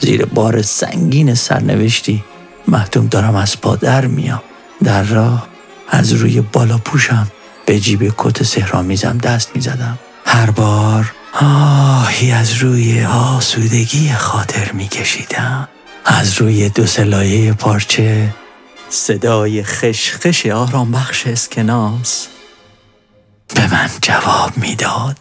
زیر 0.01 0.25
بار 0.25 0.63
سنگین 0.63 1.35
سرنوشتی 1.35 2.25
محتوم 2.69 3.07
دارم 3.07 3.35
از 3.35 3.61
پا 3.61 3.77
در 3.77 4.07
میام. 4.07 4.43
در 4.85 5.03
راه 5.03 5.49
از 5.89 6.13
روی 6.13 6.41
بالا 6.41 6.79
پوشم. 6.79 7.27
به 7.67 7.81
جیب 7.81 8.15
کت 8.19 8.43
سهرامیزم 8.43 9.19
دست 9.19 9.51
می‌زدم. 9.55 9.99
هر 10.27 10.51
بار 10.51 11.13
آهی 11.41 12.33
از 12.33 12.53
روی 12.53 13.05
آسودگی 13.05 14.13
خاطر 14.13 14.73
میکشیدم. 14.73 15.69
از 16.05 16.41
روی 16.41 16.69
دو 16.69 16.87
سلایه 16.87 17.53
پارچه 17.53 18.35
صدای 18.95 19.63
خشخش 19.63 20.47
آرام 20.47 20.93
بخش 20.93 21.27
اسکناس 21.27 22.29
به 23.55 23.73
من 23.73 23.91
جواب 24.03 24.57
می‌داد. 24.57 25.19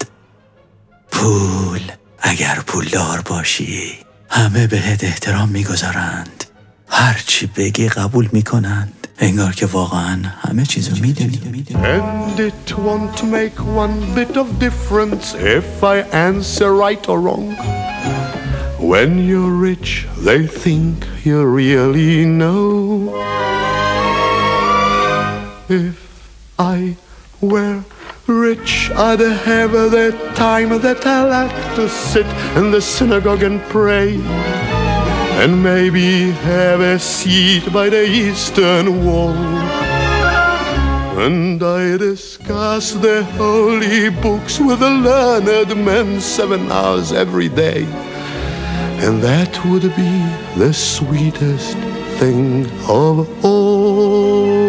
پول 1.11 1.91
اگر 2.19 2.59
پولدار 2.67 3.21
باشی 3.21 3.97
همه 4.29 4.67
بهت 4.67 5.03
احترام 5.03 5.49
می‌گذارند. 5.49 6.43
هرچی 6.89 7.47
بگی 7.47 7.89
قبول 7.89 8.29
می‌کنند. 8.31 9.07
انگار 9.19 9.51
که 9.51 9.65
واقعا 9.65 10.19
همه 10.41 10.65
چیزو 10.65 10.95
می‌دونی. 10.95 11.65
And 11.73 12.39
it 12.39 12.77
won't 12.77 13.23
make 13.23 13.59
one 13.83 14.15
bit 14.15 14.37
of 14.37 14.47
difference 14.59 15.33
if 15.33 15.83
I 15.83 15.97
answer 16.29 16.69
right 16.85 17.09
or 17.09 17.19
wrong. 17.19 17.55
When 18.83 19.17
you're 19.17 19.49
rich, 19.49 20.05
they 20.17 20.45
think 20.45 21.07
you 21.23 21.45
really 21.45 22.25
know. 22.25 23.15
If 25.69 25.95
I 26.59 26.97
were 27.39 27.85
rich, 28.27 28.91
I'd 28.91 29.21
have 29.21 29.71
the 29.71 30.11
time 30.35 30.81
that 30.81 31.05
I 31.05 31.23
like 31.23 31.75
to 31.77 31.87
sit 31.87 32.25
in 32.57 32.71
the 32.71 32.81
synagogue 32.81 33.43
and 33.43 33.61
pray. 33.71 34.17
And 35.41 35.63
maybe 35.63 36.31
have 36.43 36.81
a 36.81 36.99
seat 36.99 37.71
by 37.71 37.87
the 37.87 38.03
eastern 38.05 39.05
wall. 39.05 39.31
And 41.23 41.63
I 41.63 41.95
discuss 41.95 42.91
the 42.91 43.23
holy 43.39 44.09
books 44.09 44.59
with 44.59 44.81
the 44.81 44.89
learned 44.89 45.85
men 45.85 46.19
seven 46.19 46.69
hours 46.69 47.13
every 47.13 47.47
day. 47.47 47.87
And 49.05 49.21
that 49.21 49.65
would 49.65 49.83
be 49.97 50.13
the 50.55 50.71
sweetest 50.73 51.75
thing 52.19 52.65
of 52.87 53.27
all. 53.43 54.63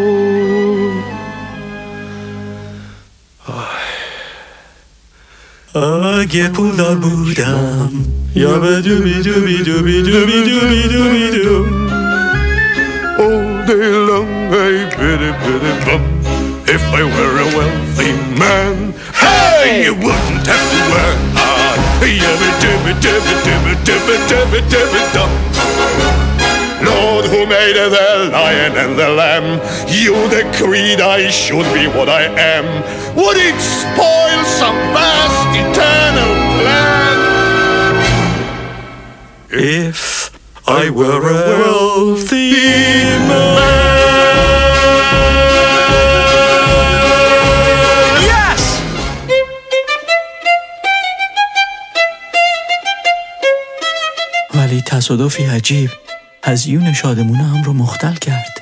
A 5.76 6.26
gepula 6.26 6.98
budam, 7.00 7.92
yabba 8.34 8.82
dooby 8.82 9.22
dooby 9.22 9.58
dooby 9.66 10.02
dooby 10.02 10.38
dooby 10.48 10.82
dooby 10.92 11.24
doo. 11.34 11.62
All 13.22 13.66
day 13.68 13.88
long 14.08 14.30
I 14.50 14.90
pity 14.96 15.30
pity 15.42 15.72
bum. 15.86 16.02
If 16.66 16.82
I 16.90 17.02
were 17.14 17.36
a 17.38 17.48
wealthy 17.56 18.12
man, 18.38 18.94
hey, 19.14 19.84
you 19.84 19.94
wouldn't 19.94 20.46
have 20.46 20.66
to 20.72 20.80
work. 20.90 21.33
Lord 26.84 27.24
who 27.26 27.46
made 27.46 27.76
the 27.76 28.30
lion 28.32 28.72
and 28.76 28.98
the 28.98 29.08
lamb 29.08 29.60
You 29.88 30.14
decreed 30.28 31.00
I 31.00 31.30
should 31.30 31.66
be 31.72 31.86
what 31.86 32.08
I 32.08 32.24
am 32.24 32.66
Would 33.16 33.36
it 33.36 33.58
spoil 33.60 34.44
some 34.60 34.76
vast 34.92 35.48
eternal 35.62 36.34
plan? 36.60 37.18
If 39.50 40.30
I 40.66 40.90
were 40.90 41.20
a 41.20 41.58
wealthy 41.60 42.52
man 43.28 43.93
تصادفی 55.04 55.44
عجیب 55.44 55.90
هزیون 56.44 56.92
شادمونه 56.92 57.44
هم 57.44 57.62
رو 57.62 57.72
مختل 57.72 58.14
کرد. 58.14 58.52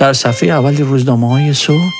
در 0.00 0.12
صفحه 0.12 0.48
اول 0.48 0.76
روزنامه 0.76 1.28
های 1.28 1.54
صبح 1.54 1.92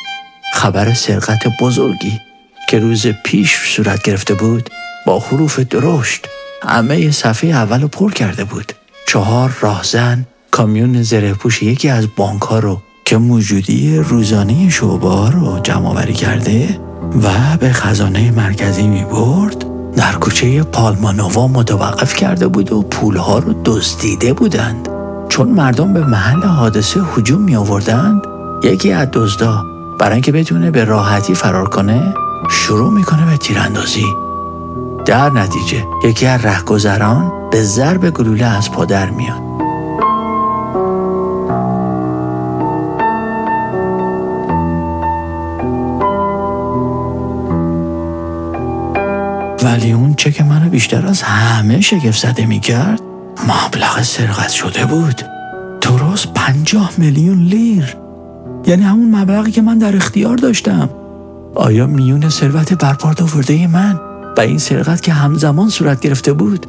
خبر 0.54 0.94
سرقت 0.94 1.42
بزرگی 1.60 2.20
که 2.68 2.78
روز 2.78 3.06
پیش 3.06 3.56
صورت 3.56 4.02
گرفته 4.02 4.34
بود 4.34 4.70
با 5.06 5.18
حروف 5.18 5.58
درشت 5.58 6.26
همه 6.62 7.10
صفحه 7.10 7.50
اول 7.50 7.82
رو 7.82 7.88
پر 7.88 8.12
کرده 8.12 8.44
بود. 8.44 8.72
چهار 9.08 9.56
راهزن 9.60 10.26
کامیون 10.50 11.02
زره 11.02 11.34
پوش 11.34 11.62
یکی 11.62 11.88
از 11.88 12.06
بانک 12.16 12.42
ها 12.42 12.58
رو 12.58 12.82
که 13.04 13.16
موجودی 13.16 13.96
روزانه 13.96 14.70
شعبه 14.70 15.30
رو 15.30 15.60
جمع 15.62 16.12
کرده 16.12 16.80
و 17.22 17.56
به 17.56 17.72
خزانه 17.72 18.30
مرکزی 18.30 18.86
می 18.86 19.04
برد 19.04 19.73
در 19.96 20.12
کوچه 20.12 20.62
پالمانووا 20.62 21.48
متوقف 21.48 22.14
کرده 22.14 22.48
بود 22.48 22.72
و 22.72 22.82
پولها 22.82 23.38
رو 23.38 23.54
دزدیده 23.64 24.32
بودند. 24.32 24.88
چون 25.28 25.48
مردم 25.48 25.92
به 25.92 26.06
محل 26.06 26.42
حادثه 26.42 27.00
هجوم 27.16 27.42
می 27.42 27.56
آوردند 27.56 28.22
یکی 28.62 28.92
از 28.92 29.08
دزدا 29.12 29.64
برای 29.98 30.12
اینکه 30.12 30.32
بتونه 30.32 30.70
به 30.70 30.84
راحتی 30.84 31.34
فرار 31.34 31.68
کنه 31.68 32.14
شروع 32.50 32.92
می‌کنه 32.92 33.26
به 33.26 33.36
تیراندازی. 33.36 34.06
در 35.04 35.30
نتیجه 35.30 35.84
یکی 36.04 36.26
از 36.26 36.44
رهگذران 36.44 37.32
به 37.50 37.62
ضرب 37.62 38.10
گلوله 38.10 38.46
از 38.46 38.72
پا 38.72 38.84
در 38.84 39.10
میاد. 39.10 39.63
ولی 49.64 49.92
اون 49.92 50.14
چه 50.14 50.32
که 50.32 50.44
منو 50.44 50.70
بیشتر 50.70 51.06
از 51.06 51.22
همه 51.22 51.80
شگفت 51.80 52.22
زده 52.22 52.46
می 52.46 52.60
کرد 52.60 53.00
مبلغ 53.48 54.02
سرقت 54.02 54.50
شده 54.50 54.86
بود. 54.86 55.22
درست 55.80 56.28
پنجاه 56.34 56.90
میلیون 56.98 57.38
لیر. 57.38 57.96
یعنی 58.66 58.82
همون 58.82 59.14
مبلغی 59.14 59.50
که 59.50 59.62
من 59.62 59.78
در 59.78 59.96
اختیار 59.96 60.36
داشتم. 60.36 60.90
آیا 61.54 61.86
میون 61.86 62.28
ثروت 62.28 62.72
برپارد 62.72 63.22
آورده 63.22 63.66
من 63.66 64.00
و 64.36 64.40
این 64.40 64.58
سرقت 64.58 65.00
که 65.00 65.12
همزمان 65.12 65.68
صورت 65.68 66.00
گرفته 66.00 66.32
بود 66.32 66.66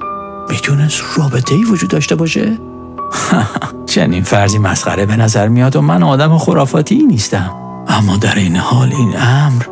می‌تونست 0.49 1.01
رابطه 1.17 1.55
ای 1.55 1.63
وجود 1.63 1.89
داشته 1.89 2.15
باشه؟ 2.15 2.57
چنین 3.85 4.23
فرضی 4.23 4.59
مسخره 4.59 5.05
به 5.05 5.15
نظر 5.15 5.47
میاد 5.47 5.75
و 5.75 5.81
من 5.81 6.03
آدم 6.03 6.37
خرافاتی 6.37 7.03
نیستم. 7.03 7.51
اما 7.87 8.17
در 8.17 8.35
این 8.35 8.55
حال 8.55 8.93
این 8.93 9.13
امر 9.17 9.63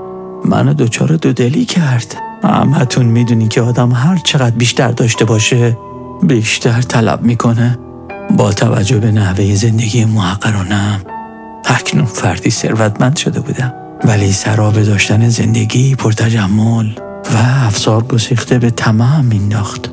منو 0.45 0.73
دچار 0.73 1.07
دودلی 1.07 1.65
کرد. 1.65 2.15
همتون 2.43 3.05
می‌دونی 3.05 3.47
که 3.47 3.61
آدم 3.61 3.91
هر 3.91 4.17
چقدر 4.17 4.55
بیشتر 4.55 4.91
داشته 4.91 5.25
باشه 5.25 5.77
بیشتر 6.23 6.81
طلب 6.81 7.21
می‌کنه. 7.21 7.79
با 8.37 8.51
توجه 8.51 8.97
به 8.97 9.11
نحوه 9.11 9.55
زندگی 9.55 10.05
محقرانم 10.05 11.01
اکنون 11.65 12.05
فردی 12.05 12.49
ثروتمند 12.49 13.17
شده 13.17 13.39
بودم. 13.39 13.73
ولی 14.03 14.31
سراب 14.31 14.81
داشتن 14.81 15.29
زندگی 15.29 15.95
پرتجمل 15.95 16.89
و 17.33 17.65
افسار 17.65 18.03
گسیخته 18.03 18.59
به 18.59 18.71
تمام 18.71 19.25
مینداخت 19.25 19.91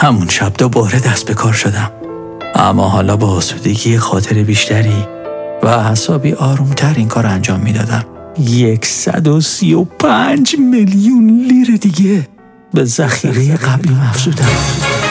همون 0.00 0.28
شب 0.28 0.52
دوباره 0.58 1.00
دست 1.00 1.26
به 1.26 1.34
کار 1.34 1.52
شدم. 1.52 1.90
اما 2.54 2.88
حالا 2.88 3.16
با 3.16 3.26
آسودگی 3.26 3.98
خاطر 3.98 4.42
بیشتری 4.42 5.06
و 5.62 5.82
حسابی 5.84 6.32
آرومتر 6.32 6.94
این 6.96 7.08
کار 7.08 7.26
انجام 7.26 7.60
می‌دادم. 7.60 8.04
یکصد 8.38 9.28
و 9.28 9.40
سی 9.40 9.74
و 9.74 9.84
پنج 9.84 10.56
میلیون 10.58 11.30
لیر 11.30 11.76
دیگه. 11.76 12.28
به 12.74 12.84
ذخیره 12.84 13.56
قبلی 13.56 13.94
افزودم 13.94 15.01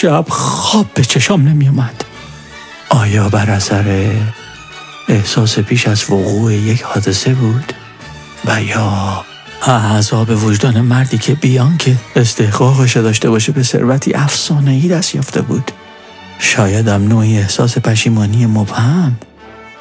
شب 0.00 0.24
خواب 0.28 0.86
به 0.94 1.04
چشام 1.04 1.48
نمی 1.48 1.68
اومد. 1.68 2.04
آیا 2.88 3.28
بر 3.28 3.50
اثر 3.50 4.12
احساس 5.08 5.58
پیش 5.58 5.88
از 5.88 6.10
وقوع 6.10 6.54
یک 6.54 6.82
حادثه 6.82 7.34
بود؟ 7.34 7.72
و 8.44 8.62
یا 8.62 9.24
عذاب 9.66 10.44
وجدان 10.44 10.80
مردی 10.80 11.18
که 11.18 11.34
بیان 11.34 11.76
که 11.76 11.96
استحقاقش 12.16 12.96
داشته 12.96 13.30
باشه 13.30 13.52
به 13.52 13.62
ثروتی 13.62 14.14
افسانه 14.14 14.70
ای 14.70 14.88
دست 14.88 15.14
یافته 15.14 15.42
بود؟ 15.42 15.70
شایدم 16.38 17.08
نوعی 17.08 17.38
احساس 17.38 17.78
پشیمانی 17.78 18.46
مبهم. 18.46 19.16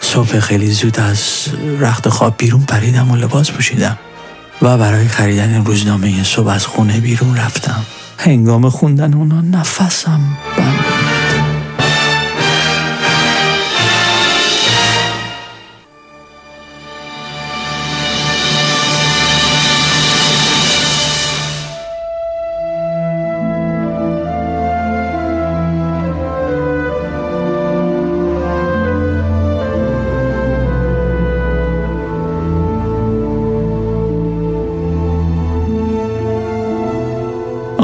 صبح 0.01 0.39
خیلی 0.39 0.71
زود 0.71 0.99
از 0.99 1.47
رخت 1.79 2.09
خواب 2.09 2.35
بیرون 2.37 2.61
پریدم 2.61 3.11
و 3.11 3.15
لباس 3.15 3.51
پوشیدم 3.51 3.97
و 4.61 4.77
برای 4.77 5.07
خریدن 5.07 5.65
روزنامه 5.65 6.23
صبح 6.23 6.47
از 6.47 6.65
خونه 6.65 6.99
بیرون 6.99 7.37
رفتم. 7.37 7.85
هنگام 8.17 8.69
خوندن 8.69 9.13
اونا 9.13 9.41
نفسم 9.41 10.21
بند 10.57 10.86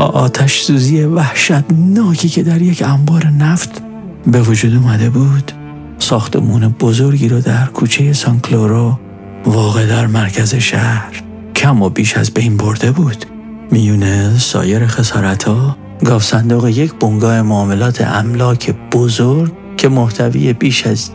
آتش 0.06 0.62
سوزی 0.62 1.04
وحشتناکی 1.04 2.30
که 2.30 2.44
در 2.44 2.62
یک 2.62 2.84
انبار 2.86 3.26
نفت 3.26 3.82
به 4.28 4.42
وجود 4.42 4.76
اومده 4.76 5.10
بود 5.10 5.52
ساختمون 6.00 6.68
بزرگی 6.68 7.30
رو 7.30 7.42
در 7.42 7.66
کوچه 7.66 8.14
سانکلورو 8.14 9.00
واقع 9.46 9.86
در 9.86 10.08
مرکز 10.08 10.56
شهر 10.56 11.24
کم 11.56 11.82
و 11.82 11.90
بیش 11.90 12.18
از 12.18 12.32
بین 12.32 12.58
برده 12.58 12.92
بود. 12.92 13.26
میونه 13.72 14.38
سایر 14.38 14.88
خسارت 14.88 15.44
ها 15.44 15.78
گاف 16.06 16.24
صندوق 16.24 16.68
یک 16.68 16.94
بنگاه 16.94 17.42
معاملات 17.42 18.02
املاک 18.02 18.76
بزرگ 18.92 19.52
که 19.78 19.90
محتوی 19.90 20.54
بیش 20.54 20.88
از 20.88 21.12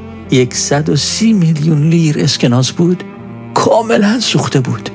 130 0.53 1.33
میلیون 1.33 1.88
لیر 1.88 2.16
اسکناس 2.18 2.72
بود 2.72 3.05
کاملا 3.55 4.20
سوخته 4.20 4.61
بود. 4.61 4.90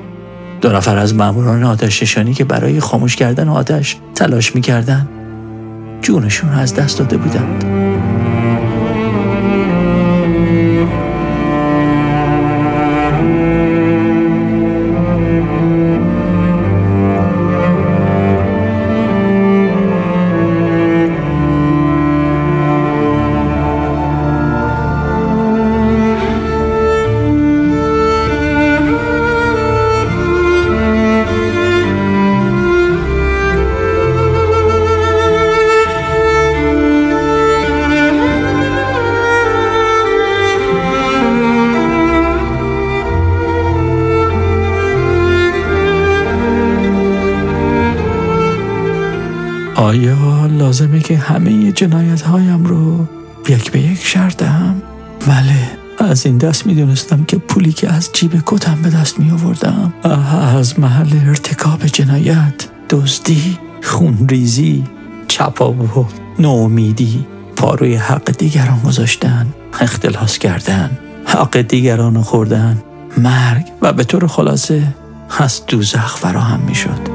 دو 0.64 0.72
نفر 0.72 0.98
از 0.98 1.14
ماموران 1.14 1.64
آتش 1.64 2.02
نشانی 2.02 2.34
که 2.34 2.44
برای 2.44 2.80
خاموش 2.80 3.16
کردن 3.16 3.48
آتش 3.48 3.96
تلاش 4.14 4.54
می‌کردند. 4.54 5.08
جونشون 6.02 6.52
رو 6.52 6.58
از 6.58 6.74
دست 6.74 6.98
داده 6.98 7.16
بودند. 7.16 7.83
که 51.04 51.16
همه 51.16 51.72
جنایت 51.72 52.22
هایم 52.22 52.64
رو 52.64 53.06
یک 53.48 53.70
به 53.70 53.80
یک 53.80 54.06
شرط 54.06 54.36
دهم؟ 54.36 54.82
بله 55.26 55.70
از 55.98 56.26
این 56.26 56.38
دست 56.38 56.66
می 56.66 56.74
دونستم 56.74 57.24
که 57.24 57.36
پولی 57.36 57.72
که 57.72 57.92
از 57.92 58.10
جیب 58.12 58.42
کتم 58.46 58.82
به 58.82 58.90
دست 58.90 59.20
می 59.20 59.30
آوردم 59.30 59.94
از 60.56 60.80
محل 60.80 61.28
ارتکاب 61.28 61.86
جنایت 61.86 62.68
دزدی 62.90 63.58
خونریزی 63.82 64.84
چپاو 65.28 66.06
ناامیدی 66.38 67.26
پاروی 67.56 67.94
حق 67.94 68.30
دیگران 68.30 68.80
گذاشتن 68.80 69.46
اختلاس 69.80 70.38
کردن 70.38 70.90
حق 71.26 71.60
دیگران 71.60 72.22
خوردن 72.22 72.82
مرگ 73.18 73.64
و 73.82 73.92
به 73.92 74.04
طور 74.04 74.26
خلاصه 74.26 74.82
از 75.38 75.66
دوزخ 75.66 76.16
فراهم 76.16 76.60
می 76.60 76.74
شد 76.74 77.13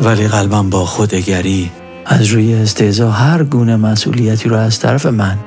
ولی 0.00 0.28
قلبم 0.28 0.70
با 0.70 0.86
خودگری. 0.86 1.70
از 2.06 2.26
روی 2.26 2.54
استعزا 2.54 3.10
هر 3.10 3.42
گونه 3.42 3.76
مسئولیتی 3.76 4.48
رو 4.48 4.56
از 4.56 4.80
طرف 4.80 5.06
من 5.06 5.38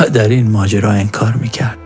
و 0.00 0.10
در 0.10 0.28
این 0.28 0.50
ماجرا 0.50 0.90
انکار 0.90 1.32
می‌کرد. 1.32 1.78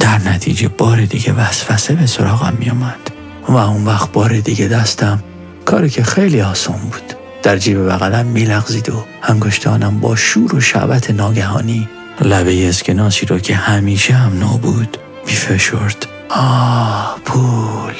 در 0.00 0.18
نتیجه 0.18 0.68
بار 0.68 1.04
دیگه 1.04 1.32
وسوسه 1.32 1.94
به 1.94 2.06
سراغم 2.06 2.56
میامد 2.58 3.10
و 3.48 3.56
اون 3.56 3.84
وقت 3.84 4.12
بار 4.12 4.40
دیگه 4.40 4.68
دستم 4.68 5.22
کاری 5.64 5.90
که 5.90 6.02
خیلی 6.02 6.40
آسان 6.40 6.78
بود. 6.78 7.02
در 7.42 7.56
جیب 7.58 7.88
بغلم 7.88 8.26
میلغزید 8.26 8.88
و 8.88 9.04
انگشتانم 9.22 10.00
با 10.00 10.16
شور 10.16 10.54
و 10.54 10.60
شعبت 10.60 11.10
ناگهانی 11.10 11.88
لبه 12.20 12.68
اسکناسی 12.68 13.26
رو 13.26 13.38
که 13.38 13.54
همیشه 13.54 14.14
هم 14.14 14.38
نو 14.38 14.58
بود 14.58 14.96
میفشرد. 15.26 16.06
آه 16.30 17.18
پول 17.24 17.94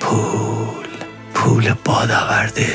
پول. 0.00 0.81
پول 1.42 1.74
باد 1.84 2.10
آورده. 2.10 2.66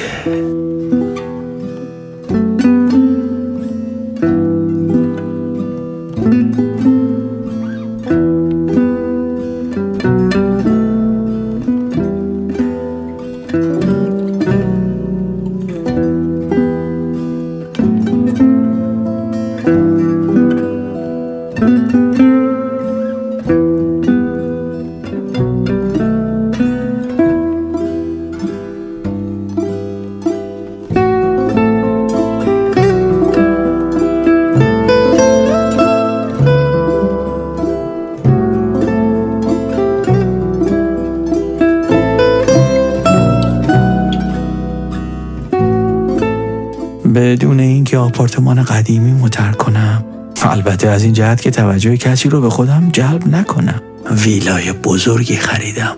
بدون 47.17 47.59
اینکه 47.59 47.97
آپارتمان 47.97 48.63
قدیمی 48.63 49.29
ترک 49.29 49.57
کنم. 49.57 50.05
البته 50.41 50.87
از 50.87 51.03
این 51.03 51.13
جهت 51.13 51.41
که 51.41 51.51
توجه 51.51 51.97
کسی 51.97 52.29
رو 52.29 52.41
به 52.41 52.49
خودم 52.49 52.89
جلب 52.93 53.27
نکنم. 53.27 53.81
ویلای 54.11 54.71
بزرگی 54.71 55.35
خریدم. 55.35 55.97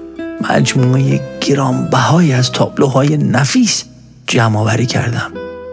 مجموعه 0.49 1.21
گرانبهایی 1.41 2.33
از 2.33 2.51
تابلوهای 2.51 3.17
نفیس 3.17 3.83
جمع 4.27 4.59
آوری 4.59 4.85
کردم. 4.85 5.31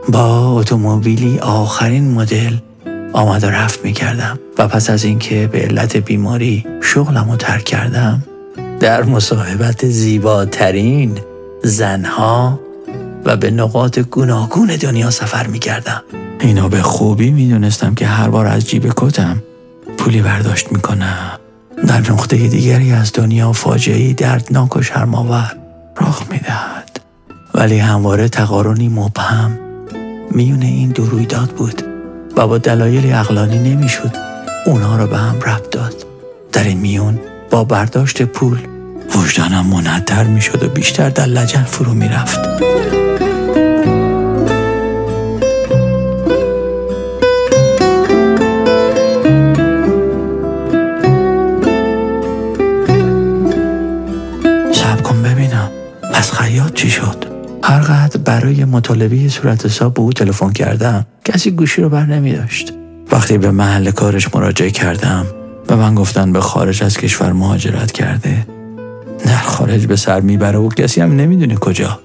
با 0.09 0.53
اتومبیلی 0.53 1.39
آخرین 1.39 2.11
مدل 2.11 2.57
آمد 3.13 3.45
و 3.45 3.47
رفت 3.47 3.85
می 3.85 3.93
کردم 3.93 4.39
و 4.59 4.69
پس 4.69 4.91
از 4.91 5.05
اینکه 5.05 5.47
به 5.47 5.59
علت 5.59 5.97
بیماری 5.97 6.65
شغلم 6.83 7.31
رو 7.31 7.37
ترک 7.37 7.65
کردم 7.65 8.23
در 8.81 9.03
مصاحبت 9.03 9.87
زیباترین 9.87 11.19
زنها 11.63 12.66
و 13.27 13.37
به 13.37 13.51
نقاط 13.51 13.99
گوناگون 13.99 14.67
دنیا 14.67 15.11
سفر 15.11 15.47
می 15.47 15.59
کردم. 15.59 16.03
اینا 16.41 16.69
به 16.69 16.83
خوبی 16.83 17.31
می 17.31 17.49
دونستم 17.49 17.95
که 17.95 18.07
هر 18.07 18.29
بار 18.29 18.47
از 18.47 18.69
جیب 18.69 18.93
کتم 18.97 19.43
پولی 19.99 20.23
برداشت 20.23 20.73
می 20.73 20.81
کنم. 20.81 21.39
در 21.87 22.01
نقطه 22.01 22.37
دیگری 22.49 22.93
از 22.93 23.13
دنیا 23.13 23.53
فاجعه 23.53 24.13
دردناک 24.13 24.77
و 24.77 24.83
شرماور 24.83 25.57
رخ 26.01 26.23
می 26.31 26.39
دهد. 26.39 27.01
ولی 27.55 27.79
همواره 27.79 28.29
تقارنی 28.29 28.89
مبهم 28.89 29.59
میون 30.31 30.63
این 30.63 30.91
دو 30.91 31.07
رویداد 31.07 31.49
بود 31.49 31.83
و 32.37 32.47
با 32.47 32.59
دلایل 32.59 33.13
اقلانی 33.13 33.59
نمی‌شد 33.59 34.13
اونا 34.67 34.97
رو 34.97 35.07
به 35.07 35.17
هم 35.17 35.41
ربط 35.41 35.71
داد. 35.71 35.95
در 36.53 36.65
این 36.65 36.79
میون 36.79 37.21
با 37.51 37.65
برداشت 37.65 38.23
پول 38.23 38.59
وجدانم 39.15 39.67
منحتر 39.67 40.25
می 40.25 40.41
شد 40.41 40.63
و 40.65 40.69
بیشتر 40.69 41.11
در 41.11 41.27
لجن 41.27 41.63
فرو 41.63 41.95
می 41.95 42.09
چی 56.77 56.91
شد؟ 56.91 57.25
هر 57.65 57.81
قدر 57.81 58.21
برای 58.21 58.65
مطالبه 58.65 59.29
صورت 59.29 59.67
حساب 59.67 59.95
به 59.95 60.01
او 60.01 60.13
تلفن 60.13 60.53
کردم 60.53 61.07
کسی 61.25 61.51
گوشی 61.51 61.83
رو 61.83 61.89
بر 61.89 62.07
نمی 62.07 62.33
داشت 62.33 62.73
وقتی 63.13 63.39
به 63.39 63.51
محل 63.51 63.91
کارش 63.91 64.35
مراجعه 64.35 64.71
کردم 64.71 65.27
به 65.67 65.77
من 65.77 65.95
گفتن 65.95 66.33
به 66.33 66.41
خارج 66.41 66.83
از 66.83 66.97
کشور 66.97 67.33
مهاجرت 67.33 67.93
کرده. 67.93 68.47
در 69.25 69.39
خارج 69.39 69.87
به 69.87 69.97
سر 69.97 70.21
می‌بره 70.21 70.59
و 70.59 70.69
کسی 70.69 71.01
هم 71.01 71.17
نمی‌دونه 71.17 71.55
کجا. 71.55 71.99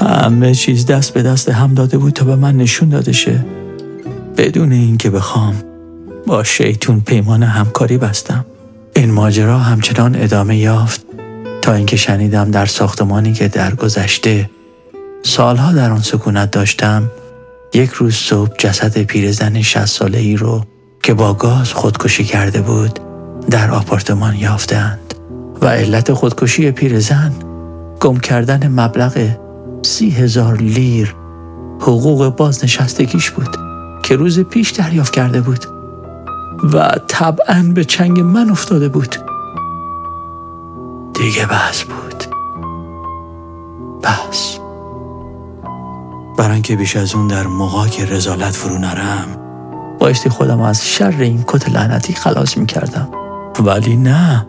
همه 0.00 0.54
چیز 0.54 0.86
دست 0.86 1.14
به 1.14 1.22
دست 1.22 1.48
هم 1.48 1.74
داده 1.74 1.98
بود 1.98 2.12
تا 2.12 2.24
به 2.24 2.36
من 2.36 2.56
نشون 2.56 2.88
داده 2.88 3.12
شه. 3.12 3.44
بدون 4.36 4.72
اینکه 4.72 5.10
بخوام 5.10 5.54
با 6.26 6.44
شیطون 6.44 7.00
پیمان 7.00 7.42
همکاری 7.42 7.98
بستم. 7.98 8.44
این 8.96 9.10
ماجرا 9.10 9.58
همچنان 9.58 10.16
ادامه 10.18 10.56
یافت. 10.56 11.05
تا 11.66 11.72
اینکه 11.72 11.96
شنیدم 11.96 12.50
در 12.50 12.66
ساختمانی 12.66 13.32
که 13.32 13.48
در 13.48 13.74
گذشته 13.74 14.50
سالها 15.22 15.72
در 15.72 15.90
آن 15.90 16.00
سکونت 16.00 16.50
داشتم 16.50 17.10
یک 17.74 17.90
روز 17.90 18.14
صبح 18.14 18.50
جسد 18.58 18.98
پیرزن 19.02 19.62
60 19.62 19.84
ساله 19.84 20.18
ای 20.18 20.36
رو 20.36 20.64
که 21.02 21.14
با 21.14 21.34
گاز 21.34 21.72
خودکشی 21.72 22.24
کرده 22.24 22.60
بود 22.60 23.00
در 23.50 23.70
آپارتمان 23.70 24.36
یافتند 24.36 25.14
و 25.62 25.66
علت 25.66 26.12
خودکشی 26.12 26.70
پیرزن 26.70 27.32
گم 28.00 28.16
کردن 28.16 28.68
مبلغ 28.68 29.28
سی 29.82 30.10
هزار 30.10 30.56
لیر 30.56 31.14
حقوق 31.80 32.36
بازنشستگیش 32.36 33.30
بود 33.30 33.56
که 34.02 34.16
روز 34.16 34.40
پیش 34.40 34.70
دریافت 34.70 35.12
کرده 35.12 35.40
بود 35.40 35.66
و 36.72 36.90
طبعا 37.08 37.72
به 37.74 37.84
چنگ 37.84 38.20
من 38.20 38.50
افتاده 38.50 38.88
بود. 38.88 39.16
دیگه 41.18 41.46
بس 41.46 41.84
بود. 41.84 42.24
بس 44.02 44.58
برای 46.38 46.52
اینکه 46.52 46.76
بیش 46.76 46.96
از 46.96 47.14
اون 47.14 47.28
در 47.28 47.46
مقاک 47.46 48.00
رزالت 48.10 48.50
فرو 48.50 48.78
نرم 48.78 49.26
بایستی 49.98 50.28
خودم 50.28 50.60
از 50.60 50.86
شر 50.86 51.14
این 51.18 51.44
کت 51.46 51.68
لعنتی 51.68 52.12
خلاص 52.12 52.58
می‌کردم. 52.58 53.08
ولی 53.60 53.96
نه 53.96 54.46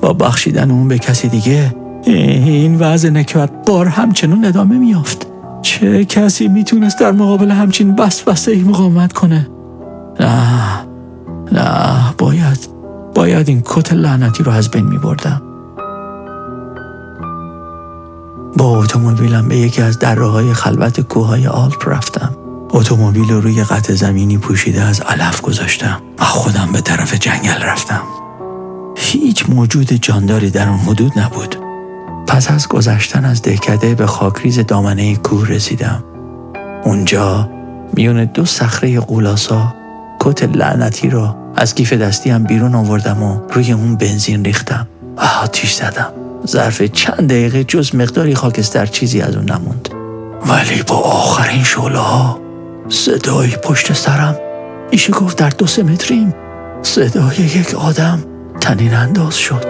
با 0.00 0.12
بخشیدن 0.12 0.70
اون 0.70 0.88
به 0.88 0.98
کسی 0.98 1.28
دیگه 1.28 1.74
این 2.04 2.78
وضع 2.78 3.08
نکبت 3.10 3.50
بار 3.66 3.86
همچنان 3.86 4.44
ادامه 4.44 4.78
میافت 4.78 5.26
چه 5.62 6.04
کسی 6.04 6.48
می‌تونست 6.48 7.00
در 7.00 7.12
مقابل 7.12 7.50
همچین 7.50 7.94
بس 7.94 8.22
بسته 8.22 8.52
ای 8.52 8.62
مقاومت 8.62 9.12
کنه؟ 9.12 9.48
نه 10.20 10.86
نه 11.52 12.14
باید 12.18 12.68
باید 13.14 13.48
این 13.48 13.62
کت 13.64 13.92
لعنتی 13.92 14.42
رو 14.42 14.52
از 14.52 14.70
بین 14.70 14.84
میبردم. 14.84 15.42
با 18.58 18.78
اتومبیلم 18.78 19.48
به 19.48 19.56
یکی 19.56 19.82
از 19.82 19.98
دره 19.98 20.52
خلوت 20.52 21.00
کوههای 21.00 21.46
آلپ 21.46 21.88
رفتم. 21.88 22.36
اتومبیل 22.70 23.28
رو 23.30 23.40
روی 23.40 23.64
قطع 23.64 23.94
زمینی 23.94 24.38
پوشیده 24.38 24.82
از 24.82 25.00
علف 25.00 25.40
گذاشتم. 25.40 26.00
و 26.18 26.24
خودم 26.24 26.68
به 26.72 26.80
طرف 26.80 27.14
جنگل 27.14 27.62
رفتم. 27.62 28.02
هیچ 28.96 29.44
موجود 29.48 29.92
جانداری 29.92 30.50
در 30.50 30.68
آن 30.68 30.78
حدود 30.78 31.18
نبود. 31.18 31.56
پس 32.26 32.50
از 32.50 32.68
گذشتن 32.68 33.24
از 33.24 33.42
دهکده 33.42 33.94
به 33.94 34.06
خاکریز 34.06 34.58
دامنه 34.58 35.16
کوه 35.16 35.48
رسیدم. 35.48 36.04
اونجا 36.84 37.50
میون 37.94 38.24
دو 38.24 38.44
صخره 38.44 39.00
قولاسا 39.00 39.74
کت 40.20 40.42
لعنتی 40.42 41.10
را 41.10 41.36
از 41.56 41.74
کیف 41.74 41.92
دستیم 41.92 42.44
بیرون 42.44 42.74
آوردم 42.74 43.22
و 43.22 43.40
روی 43.52 43.72
اون 43.72 43.96
بنزین 43.96 44.44
ریختم 44.44 44.88
و 45.16 45.20
آتیش 45.42 45.74
زدم. 45.74 46.27
ظرف 46.46 46.82
چند 46.82 47.28
دقیقه 47.28 47.64
جز 47.64 47.94
مقداری 47.94 48.34
خاکستر 48.34 48.86
چیزی 48.86 49.20
از 49.20 49.36
اون 49.36 49.44
نموند. 49.50 49.88
ولی 50.46 50.82
با 50.82 50.96
آخرین 50.96 51.64
شعله 51.64 51.98
ها 51.98 52.40
صدایی 52.88 53.56
پشت 53.64 53.92
سرم. 53.92 54.36
میشه 54.92 55.12
گفت 55.12 55.38
در 55.38 55.48
دو 55.48 55.66
سه 55.66 55.82
متریم. 55.82 56.34
صدای 56.82 57.36
یک 57.36 57.74
آدم 57.74 58.24
تنین 58.60 58.94
انداز 58.94 59.36
شد. 59.36 59.64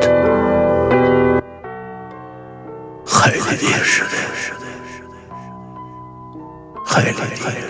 خیلی 3.06 3.56
دیر 3.60 3.84
شده. 3.84 4.06
خیلی 6.86 7.12
دیر 7.12 7.68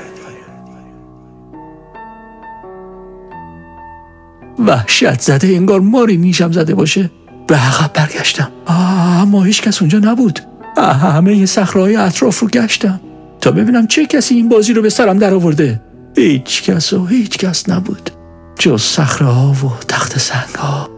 وحشت 4.58 5.20
زده 5.20 5.48
انگار 5.48 5.80
ماری 5.80 6.16
نیشم 6.16 6.52
زده 6.52 6.74
باشه. 6.74 7.10
به 7.48 7.56
عقب 7.56 7.92
برگشتم. 7.92 8.50
اما 8.66 9.42
هیچ 9.42 9.62
کس 9.62 9.82
اونجا 9.82 9.98
نبود. 9.98 10.40
همه 10.76 11.46
صخره‌های 11.46 11.96
اطراف 11.96 12.40
رو 12.40 12.48
گشتم. 12.48 13.00
تا 13.40 13.50
ببینم 13.50 13.86
چه 13.86 14.06
کسی 14.06 14.34
این 14.34 14.48
بازی 14.48 14.72
رو 14.72 14.82
به 14.82 14.90
سرم 14.90 15.18
در 15.18 15.34
آورده 15.34 15.80
هیچ 16.16 16.62
کس 16.62 16.92
و 16.92 17.06
هیچ 17.06 17.38
کس 17.38 17.68
نبود. 17.68 18.10
جز 18.58 18.82
صخره 18.82 19.28
ها 19.28 19.52
و 19.52 19.84
تخت 19.88 20.18
سنگ 20.18 20.54
ها 20.58 20.90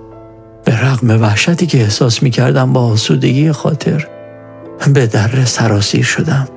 به 0.65 0.85
رغم 0.85 1.23
وحشتی 1.23 1.67
که 1.67 1.79
احساس 1.79 2.23
می 2.23 2.31
کردم 2.31 2.73
با 2.73 2.87
آسودگی 2.87 3.53
خاطر 3.53 4.07
به 4.95 5.07
در 5.07 5.45
سراسیر 5.45 6.05
شدم. 6.05 6.49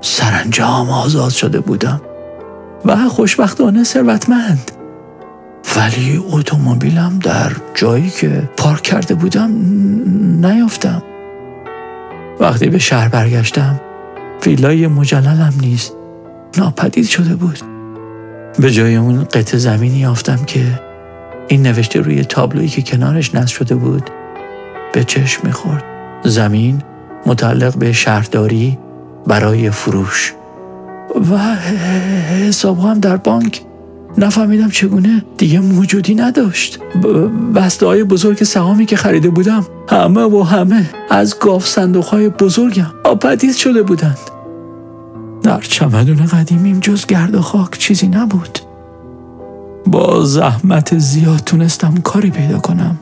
سرانجام 0.00 0.90
آزاد 0.90 1.32
شده 1.32 1.60
بودم. 1.60 2.00
و 2.84 2.96
خوشبختانه 2.96 3.84
ثروتمند. 3.84 4.70
ولی 5.76 6.22
اتومبیلم 6.30 7.18
در 7.22 7.52
جایی 7.74 8.10
که 8.10 8.48
پارک 8.56 8.82
کرده 8.82 9.14
بودم 9.14 9.50
نیافتم. 10.46 11.02
وقتی 12.40 12.68
به 12.68 12.78
شهر 12.78 13.08
برگشتم 13.08 13.80
ویلای 14.46 14.86
مجللم 14.86 15.52
نیست 15.60 15.92
ناپدید 16.56 17.06
شده 17.06 17.36
بود. 17.36 17.58
به 18.58 18.70
جای 18.70 18.96
اون 18.96 19.24
قطع 19.24 19.56
زمینی 19.56 19.98
یافتم 19.98 20.44
که 20.46 20.80
این 21.48 21.62
نوشته 21.62 22.00
روی 22.00 22.24
تابلویی 22.24 22.68
که 22.68 22.82
کنارش 22.82 23.34
نصب 23.34 23.54
شده 23.56 23.74
بود 23.74 24.10
به 24.92 25.04
چشم 25.04 25.46
می‌خورد. 25.46 25.84
زمین 26.24 26.82
متعلق 27.26 27.76
به 27.76 27.92
شهرداری 27.92 28.78
برای 29.26 29.70
فروش. 29.70 30.34
و 31.30 31.38
حساب 32.48 32.80
هم 32.80 33.00
در 33.00 33.16
بانک. 33.16 33.62
نفهمیدم 34.18 34.70
چگونه. 34.70 35.24
دیگه 35.36 35.60
موجودی 35.60 36.14
نداشت. 36.14 36.78
بسته 37.54 37.86
های 37.86 38.04
بزرگ 38.04 38.44
سهامی 38.44 38.86
که 38.86 38.96
خریده 38.96 39.30
بودم. 39.30 39.66
همه 39.88 40.20
و 40.20 40.42
همه 40.42 40.90
از 41.10 41.38
گاف 41.38 41.66
صندوق 41.66 42.04
های 42.04 42.28
بزرگم 42.28 42.90
آپدیز 43.04 43.56
شده 43.56 43.82
بودند. 43.82 44.18
در 45.42 45.60
چمدون 45.60 46.26
قدیمیم 46.26 46.80
جز 46.80 47.06
گرد 47.06 47.34
و 47.34 47.42
خاک 47.42 47.78
چیزی 47.78 48.08
نبود. 48.08 48.58
با 49.86 50.24
زحمت 50.24 50.98
زیاد 50.98 51.38
تونستم 51.38 51.94
کاری 52.04 52.30
پیدا 52.30 52.58
کنم. 52.58 52.98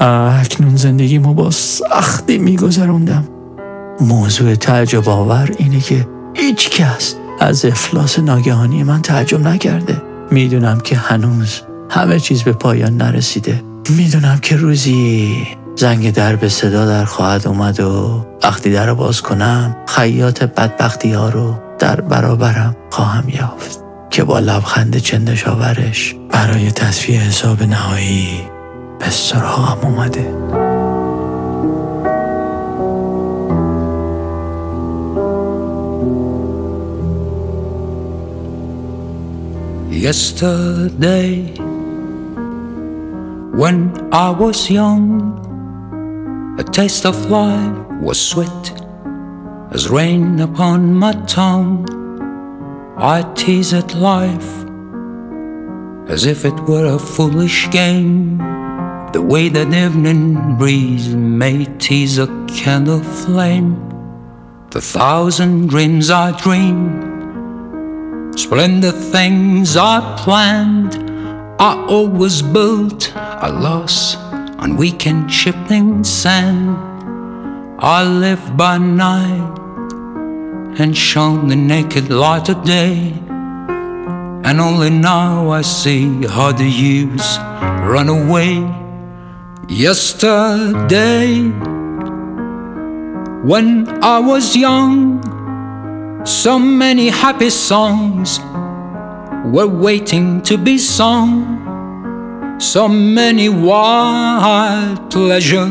اکنون 0.00 0.76
زندگیمو 0.76 1.34
با 1.34 1.50
سختی 1.50 2.38
میگذروندم. 2.38 3.24
موضوع 4.00 4.54
تعجب 4.54 5.08
آور 5.08 5.54
اینه 5.58 5.80
که 5.80 6.06
هیچ 6.34 6.70
کس 6.70 7.14
از 7.40 7.64
افلاس 7.64 8.18
ناگهانی 8.18 8.82
من 8.82 9.02
تعجب 9.02 9.40
نکرده. 9.40 10.02
می‌دونم 10.30 10.80
که 10.80 10.96
هنوز 10.96 11.60
همه 11.90 12.20
چیز 12.20 12.42
به 12.42 12.52
پایان 12.52 12.96
نرسیده. 12.96 13.62
می‌دونم 13.96 14.38
که 14.42 14.56
روزی 14.56 15.36
زنگ 15.76 16.12
در 16.12 16.36
به 16.36 16.48
صدا 16.48 16.86
در 16.86 17.04
خواهد 17.04 17.46
اومد 17.46 17.80
و 17.80 18.26
وقتی 18.42 18.72
در 18.72 18.86
رو 18.86 18.94
باز 18.94 19.22
کنم. 19.22 19.76
خیاط 19.86 20.42
بدبختی 20.42 21.12
ها 21.12 21.28
رو 21.28 21.54
در 21.78 22.00
برابرم 22.00 22.76
خواهم 22.90 23.28
یافت. 23.28 23.84
که 24.10 24.24
با 24.24 24.38
لبخند 24.38 24.96
چندشاورش 24.96 26.14
برای 26.30 26.70
تصفیه 26.70 27.20
حساب 27.20 27.62
نهایی 27.62 28.40
به 28.98 29.10
سراغم 29.10 29.78
اومده. 29.82 30.34
Yesterday, 39.94 41.54
when 43.54 44.12
I 44.12 44.30
was 44.30 44.68
young, 44.68 45.38
a 46.58 46.64
taste 46.64 47.06
of 47.06 47.30
life 47.30 47.76
was 48.02 48.20
sweet 48.20 48.72
as 49.70 49.88
rain 49.88 50.40
upon 50.40 50.94
my 50.94 51.12
tongue. 51.26 51.86
I 52.98 53.22
teased 53.34 53.72
at 53.72 53.94
life 53.94 54.64
as 56.10 56.26
if 56.26 56.44
it 56.44 56.58
were 56.68 56.86
a 56.86 56.98
foolish 56.98 57.70
game. 57.70 58.38
The 59.12 59.22
way 59.22 59.48
that 59.48 59.72
evening 59.72 60.58
breeze 60.58 61.14
may 61.14 61.66
tease 61.78 62.18
a 62.18 62.26
candle 62.48 63.00
flame. 63.00 63.76
The 64.70 64.80
thousand 64.80 65.68
dreams 65.68 66.10
I 66.10 66.32
dreamed 66.42 67.13
Splendid 68.36 68.94
things 68.94 69.76
I 69.76 70.16
planned, 70.18 70.94
I 71.60 71.86
always 71.86 72.42
built 72.42 73.12
a 73.14 73.50
loss 73.50 74.16
on 74.58 74.76
weekend 74.76 75.32
shifting 75.32 76.02
sand. 76.02 76.76
I 77.78 78.02
lived 78.02 78.56
by 78.56 78.78
night 78.78 79.58
and 80.80 80.96
shone 80.96 81.46
the 81.46 81.54
naked 81.54 82.10
light 82.10 82.48
of 82.48 82.64
day. 82.64 83.12
And 83.28 84.60
only 84.60 84.90
now 84.90 85.50
I 85.50 85.62
see 85.62 86.26
how 86.26 86.50
the 86.50 86.64
years 86.64 87.38
run 87.86 88.08
away. 88.08 88.56
Yesterday, 89.68 91.40
when 93.44 93.86
I 94.02 94.18
was 94.18 94.56
young, 94.56 95.33
so 96.24 96.58
many 96.58 97.08
happy 97.08 97.50
songs 97.50 98.40
were 99.44 99.66
waiting 99.66 100.40
to 100.42 100.56
be 100.56 100.78
sung. 100.78 101.60
So 102.58 102.88
many 102.88 103.50
wild 103.50 105.10
pleasure 105.10 105.66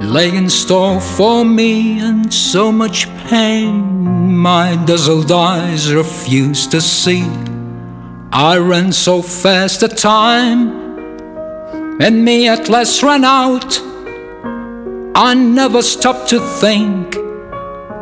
lay 0.00 0.36
in 0.36 0.48
store 0.48 1.00
for 1.00 1.44
me, 1.44 1.98
and 1.98 2.32
so 2.32 2.70
much 2.70 3.08
pain 3.26 3.96
my 4.36 4.76
dazzled 4.86 5.32
eyes 5.32 5.92
refused 5.92 6.70
to 6.70 6.80
see. 6.80 7.24
I 8.30 8.58
ran 8.58 8.92
so 8.92 9.22
fast 9.22 9.80
the 9.80 9.88
time, 9.88 10.70
and 12.00 12.24
me 12.24 12.46
at 12.46 12.68
last 12.68 13.02
ran 13.02 13.24
out. 13.24 13.80
I 15.16 15.34
never 15.34 15.82
stopped 15.82 16.28
to 16.28 16.38
think 16.38 17.25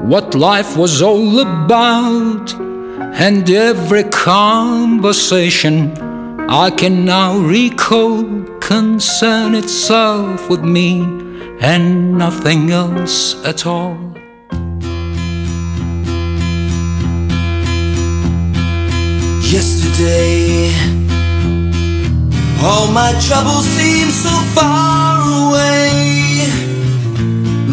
what 0.02 0.34
life 0.34 0.76
was 0.76 1.00
all 1.02 1.40
about, 1.40 2.54
and 2.54 3.48
every 3.48 4.04
conversation 4.04 5.92
I 6.48 6.70
can 6.70 7.04
now 7.04 7.38
recall 7.38 8.24
concern 8.60 9.54
itself 9.54 10.48
with 10.48 10.62
me 10.62 11.02
and 11.60 12.18
nothing 12.18 12.70
else 12.70 13.34
at 13.44 13.66
all. 13.66 13.96
Yesterday, 19.42 20.72
all 22.62 22.90
my 22.92 23.12
troubles 23.26 23.64
seem 23.64 24.08
so 24.10 24.34
far 24.54 25.20
away. 25.48 25.93